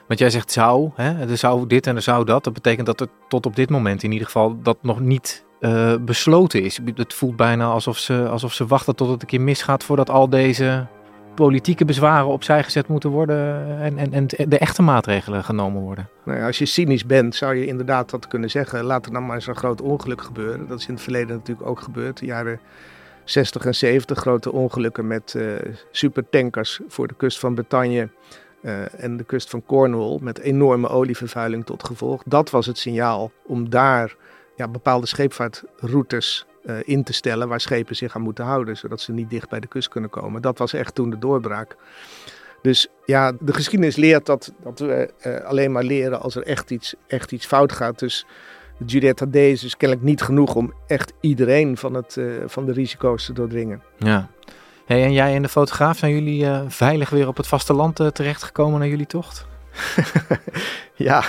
want 0.08 0.20
jij 0.20 0.30
zegt 0.30 0.52
zou, 0.52 0.92
hè? 0.96 1.30
er 1.30 1.38
zou 1.38 1.68
dit 1.68 1.88
en 1.88 1.96
er 1.96 2.02
zou 2.02 2.26
dat. 2.26 2.44
Dat 2.44 2.54
betekent 2.54 2.86
dat 2.86 3.00
er 3.00 3.08
tot 3.28 3.46
op 3.46 3.56
dit 3.56 3.70
moment 3.70 4.04
in 4.04 4.12
ieder 4.12 4.26
geval 4.26 4.62
dat 4.62 4.78
nog 4.82 5.00
niet 5.00 5.46
uh, 5.62 5.96
besloten 6.02 6.64
is. 6.64 6.80
Het 6.96 7.14
voelt 7.14 7.36
bijna 7.36 7.66
alsof 7.66 7.98
ze, 7.98 8.28
alsof 8.28 8.54
ze 8.54 8.66
wachten 8.66 8.96
tot 8.96 9.10
het 9.10 9.22
een 9.22 9.28
keer 9.28 9.42
misgaat 9.42 9.84
voordat 9.84 10.10
al 10.10 10.30
deze 10.30 10.88
politieke 11.36 11.86
bezwaren 11.86 12.28
opzij 12.28 12.64
gezet 12.64 12.88
moeten 12.88 13.10
worden 13.10 13.68
en, 13.80 13.98
en, 13.98 14.14
en 14.14 14.28
de 14.28 14.58
echte 14.58 14.82
maatregelen 14.82 15.44
genomen 15.44 15.82
worden. 15.82 16.10
Nou 16.26 16.44
als 16.44 16.58
je 16.58 16.66
cynisch 16.66 17.06
bent, 17.06 17.36
zou 17.36 17.56
je 17.56 17.66
inderdaad 17.66 18.10
dat 18.10 18.28
kunnen 18.28 18.50
zeggen. 18.50 18.84
Laat 18.84 19.06
er 19.06 19.12
dan 19.12 19.26
maar 19.26 19.42
zo'n 19.42 19.56
groot 19.56 19.82
ongeluk 19.82 20.22
gebeuren. 20.22 20.68
Dat 20.68 20.80
is 20.80 20.88
in 20.88 20.94
het 20.94 21.04
verleden 21.04 21.36
natuurlijk 21.36 21.68
ook 21.68 21.80
gebeurd. 21.80 22.18
De 22.18 22.26
jaren 22.26 22.60
60 23.24 23.66
en 23.66 23.76
70 23.76 24.18
grote 24.18 24.52
ongelukken 24.52 25.08
met 25.08 25.34
uh, 25.38 25.54
supertankers 25.92 26.80
voor 26.88 27.08
de 27.08 27.14
kust 27.14 27.40
van 27.40 27.54
Bretagne. 27.54 28.10
Uh, 28.62 29.04
en 29.04 29.18
de 29.18 29.24
kust 29.24 29.50
van 29.50 29.64
Cornwall 29.66 30.18
met 30.22 30.40
enorme 30.40 30.88
olievervuiling 30.88 31.66
tot 31.66 31.84
gevolg. 31.84 32.24
Dat 32.26 32.50
was 32.50 32.66
het 32.66 32.78
signaal 32.78 33.32
om 33.46 33.70
daar 33.70 34.16
ja, 34.56 34.68
bepaalde 34.68 35.08
scheepvaartroutes 35.08 36.46
uh, 36.66 36.76
in 36.84 37.04
te 37.04 37.14
stellen 37.14 37.48
waar 37.48 37.62
schepen 37.62 37.96
zich 37.96 38.16
aan 38.16 38.22
moeten 38.22 38.46
houden, 38.46 38.78
zodat 38.78 39.02
ze 39.02 39.12
niet 39.12 39.30
dicht 39.30 39.50
bij 39.50 39.60
de 39.60 39.68
kust 39.68 39.90
kunnen 39.90 40.10
komen. 40.10 40.42
Dat 40.42 40.58
was 40.58 40.74
echt 40.74 40.96
toen 40.96 41.10
de 41.10 41.20
doorbraak. 41.20 41.76
Dus 42.62 42.88
ja, 43.06 43.32
de 43.40 43.54
geschiedenis 43.54 43.96
leert 43.96 44.26
dat, 44.26 44.54
dat 44.64 44.80
we 44.80 45.14
uh, 45.26 45.46
alleen 45.46 45.72
maar 45.72 45.84
leren 45.84 46.22
als 46.22 46.36
er 46.36 46.44
echt 46.44 46.72
iets, 46.72 46.96
echt 47.08 47.32
iets 47.32 47.46
fout 47.46 47.72
gaat. 47.72 48.00
Dus 48.00 48.26
Julietta 48.86 49.26
D 49.32 49.36
is 49.36 49.62
dus 49.62 49.78
kennelijk 49.78 50.08
niet 50.08 50.22
genoeg 50.22 50.56
om 50.56 50.74
echt 50.88 51.14
iedereen 51.20 51.78
van, 51.78 51.94
het, 51.94 52.16
uh, 52.16 52.44
van 52.46 52.66
de 52.66 52.72
risico's 52.72 53.26
te 53.26 53.34
doordringen. 53.34 53.82
Ja. 53.98 54.30
Hey, 54.86 55.04
en 55.04 55.14
jij 55.14 55.36
en 55.36 55.42
de 55.42 55.50
fotograaf, 55.50 55.98
zijn 55.98 56.14
jullie 56.14 56.48
veilig 56.68 57.10
weer 57.10 57.28
op 57.28 57.38
het 57.38 57.48
vasteland 57.48 57.96
terechtgekomen 57.96 58.80
naar 58.80 58.88
jullie 58.88 59.06
tocht? 59.06 59.46
ja, 60.96 61.24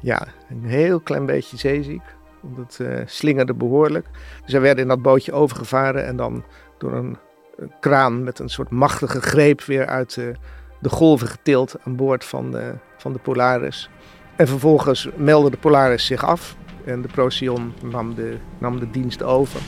ja, 0.00 0.26
een 0.48 0.64
heel 0.64 1.00
klein 1.00 1.26
beetje 1.26 1.56
zeeziek 1.56 2.15
het 2.56 2.78
uh, 2.82 3.00
slingerde 3.06 3.54
behoorlijk. 3.54 4.06
Dus 4.42 4.52
wij 4.52 4.60
werden 4.60 4.82
in 4.82 4.88
dat 4.88 5.02
bootje 5.02 5.32
overgevaren 5.32 6.06
en 6.06 6.16
dan 6.16 6.44
door 6.78 6.92
een, 6.92 7.16
een 7.56 7.72
kraan 7.80 8.24
met 8.24 8.38
een 8.38 8.48
soort 8.48 8.70
machtige 8.70 9.20
greep 9.20 9.62
weer 9.62 9.86
uit 9.86 10.16
uh, 10.16 10.34
de 10.80 10.88
golven 10.88 11.28
getild 11.28 11.76
aan 11.84 11.96
boord 11.96 12.24
van 12.24 12.50
de, 12.50 12.72
van 12.96 13.12
de 13.12 13.18
Polaris. 13.18 13.90
En 14.36 14.48
vervolgens 14.48 15.08
meldde 15.16 15.50
de 15.50 15.56
Polaris 15.56 16.06
zich 16.06 16.24
af 16.24 16.56
en 16.84 17.02
de 17.02 17.08
Procyon 17.08 17.74
nam 17.82 18.14
de, 18.14 18.36
nam 18.58 18.78
de 18.80 18.90
dienst 18.90 19.22
over. 19.22 19.60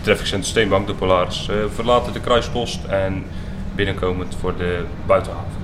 Traffic 0.00 0.26
Center 0.26 0.48
Steenbank, 0.48 0.86
de 0.86 0.94
Polaris, 0.94 1.50
verlaten 1.74 2.12
de 2.12 2.20
kruispost 2.20 2.84
en 2.84 3.24
binnenkomend 3.74 4.36
voor 4.40 4.56
de 4.56 4.84
buitenhaven. 5.06 5.60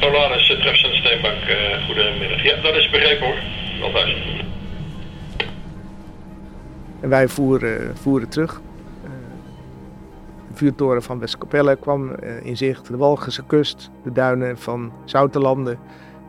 Polaris, 0.00 0.50
uh, 0.50 0.60
Treffcent 0.60 0.94
Steenbank, 0.94 1.42
uh, 1.48 1.84
goedemiddag. 1.86 2.42
Ja, 2.42 2.56
dat 2.62 2.74
is 2.74 2.90
begrepen 2.90 3.26
hoor. 3.26 3.36
En 7.00 7.08
wij 7.08 7.28
voeren, 7.28 7.96
voeren 7.96 8.28
terug. 8.28 8.60
Uh, 9.04 9.10
de 10.48 10.54
vuurtoren 10.54 11.02
van 11.02 11.18
Westkapelle 11.18 11.76
kwam 11.76 12.10
uh, 12.10 12.44
in 12.46 12.56
zicht. 12.56 12.88
De 12.88 12.96
Walgense 12.96 13.44
kust, 13.46 13.90
de 14.02 14.12
duinen 14.12 14.58
van 14.58 14.92
Zoutelanden. 15.04 15.78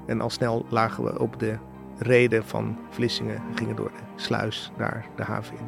En 0.05 0.21
al 0.21 0.29
snel 0.29 0.65
lagen 0.69 1.03
we 1.03 1.19
op 1.19 1.39
de 1.39 1.55
reden 1.97 2.45
van 2.45 2.77
Vlissingen. 2.89 3.35
en 3.35 3.57
gingen 3.57 3.75
door 3.75 3.91
de 3.91 4.21
sluis 4.21 4.71
naar 4.77 5.05
de 5.15 5.23
haven 5.23 5.55
in. 5.57 5.65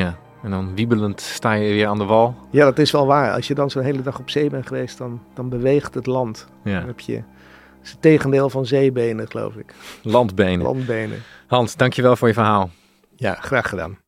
Ja, 0.00 0.16
en 0.42 0.50
dan 0.50 0.74
wiebelend 0.74 1.20
sta 1.20 1.52
je 1.52 1.72
weer 1.72 1.86
aan 1.86 1.98
de 1.98 2.04
wal. 2.04 2.34
Ja, 2.50 2.64
dat 2.64 2.78
is 2.78 2.90
wel 2.90 3.06
waar. 3.06 3.32
Als 3.32 3.46
je 3.46 3.54
dan 3.54 3.70
zo'n 3.70 3.82
hele 3.82 4.02
dag 4.02 4.18
op 4.18 4.30
zee 4.30 4.50
bent 4.50 4.66
geweest, 4.66 4.98
dan, 4.98 5.20
dan 5.34 5.48
beweegt 5.48 5.94
het 5.94 6.06
land. 6.06 6.46
Ja. 6.64 6.78
Dan 6.78 6.86
heb 6.86 7.00
je 7.00 7.22
is 7.82 7.90
het 7.90 8.02
tegendeel 8.02 8.50
van 8.50 8.66
zeebenen, 8.66 9.30
geloof 9.30 9.54
ik. 9.54 9.74
Landbenen. 10.02 10.62
Landbenen. 10.62 11.22
Hans, 11.46 11.76
dankjewel 11.76 12.16
voor 12.16 12.28
je 12.28 12.34
verhaal. 12.34 12.70
Ja, 13.16 13.34
graag 13.34 13.68
gedaan. 13.68 13.98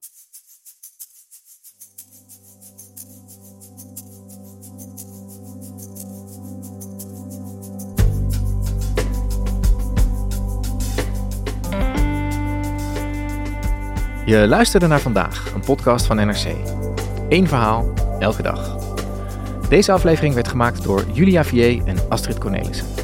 Je 14.27 14.49
luisterde 14.49 14.87
naar 14.87 15.01
vandaag, 15.01 15.55
een 15.55 15.61
podcast 15.61 16.07
van 16.07 16.17
NRC. 16.17 16.47
Eén 17.29 17.49
verhaal, 17.49 17.93
elke 18.19 18.43
dag. 18.43 18.77
Deze 19.69 19.93
aflevering 19.93 20.35
werd 20.35 20.49
gemaakt 20.49 20.83
door 20.83 21.05
Julia 21.13 21.45
Vier 21.45 21.87
en 21.87 21.97
Astrid 22.09 22.39
Cornelissen. 22.39 23.04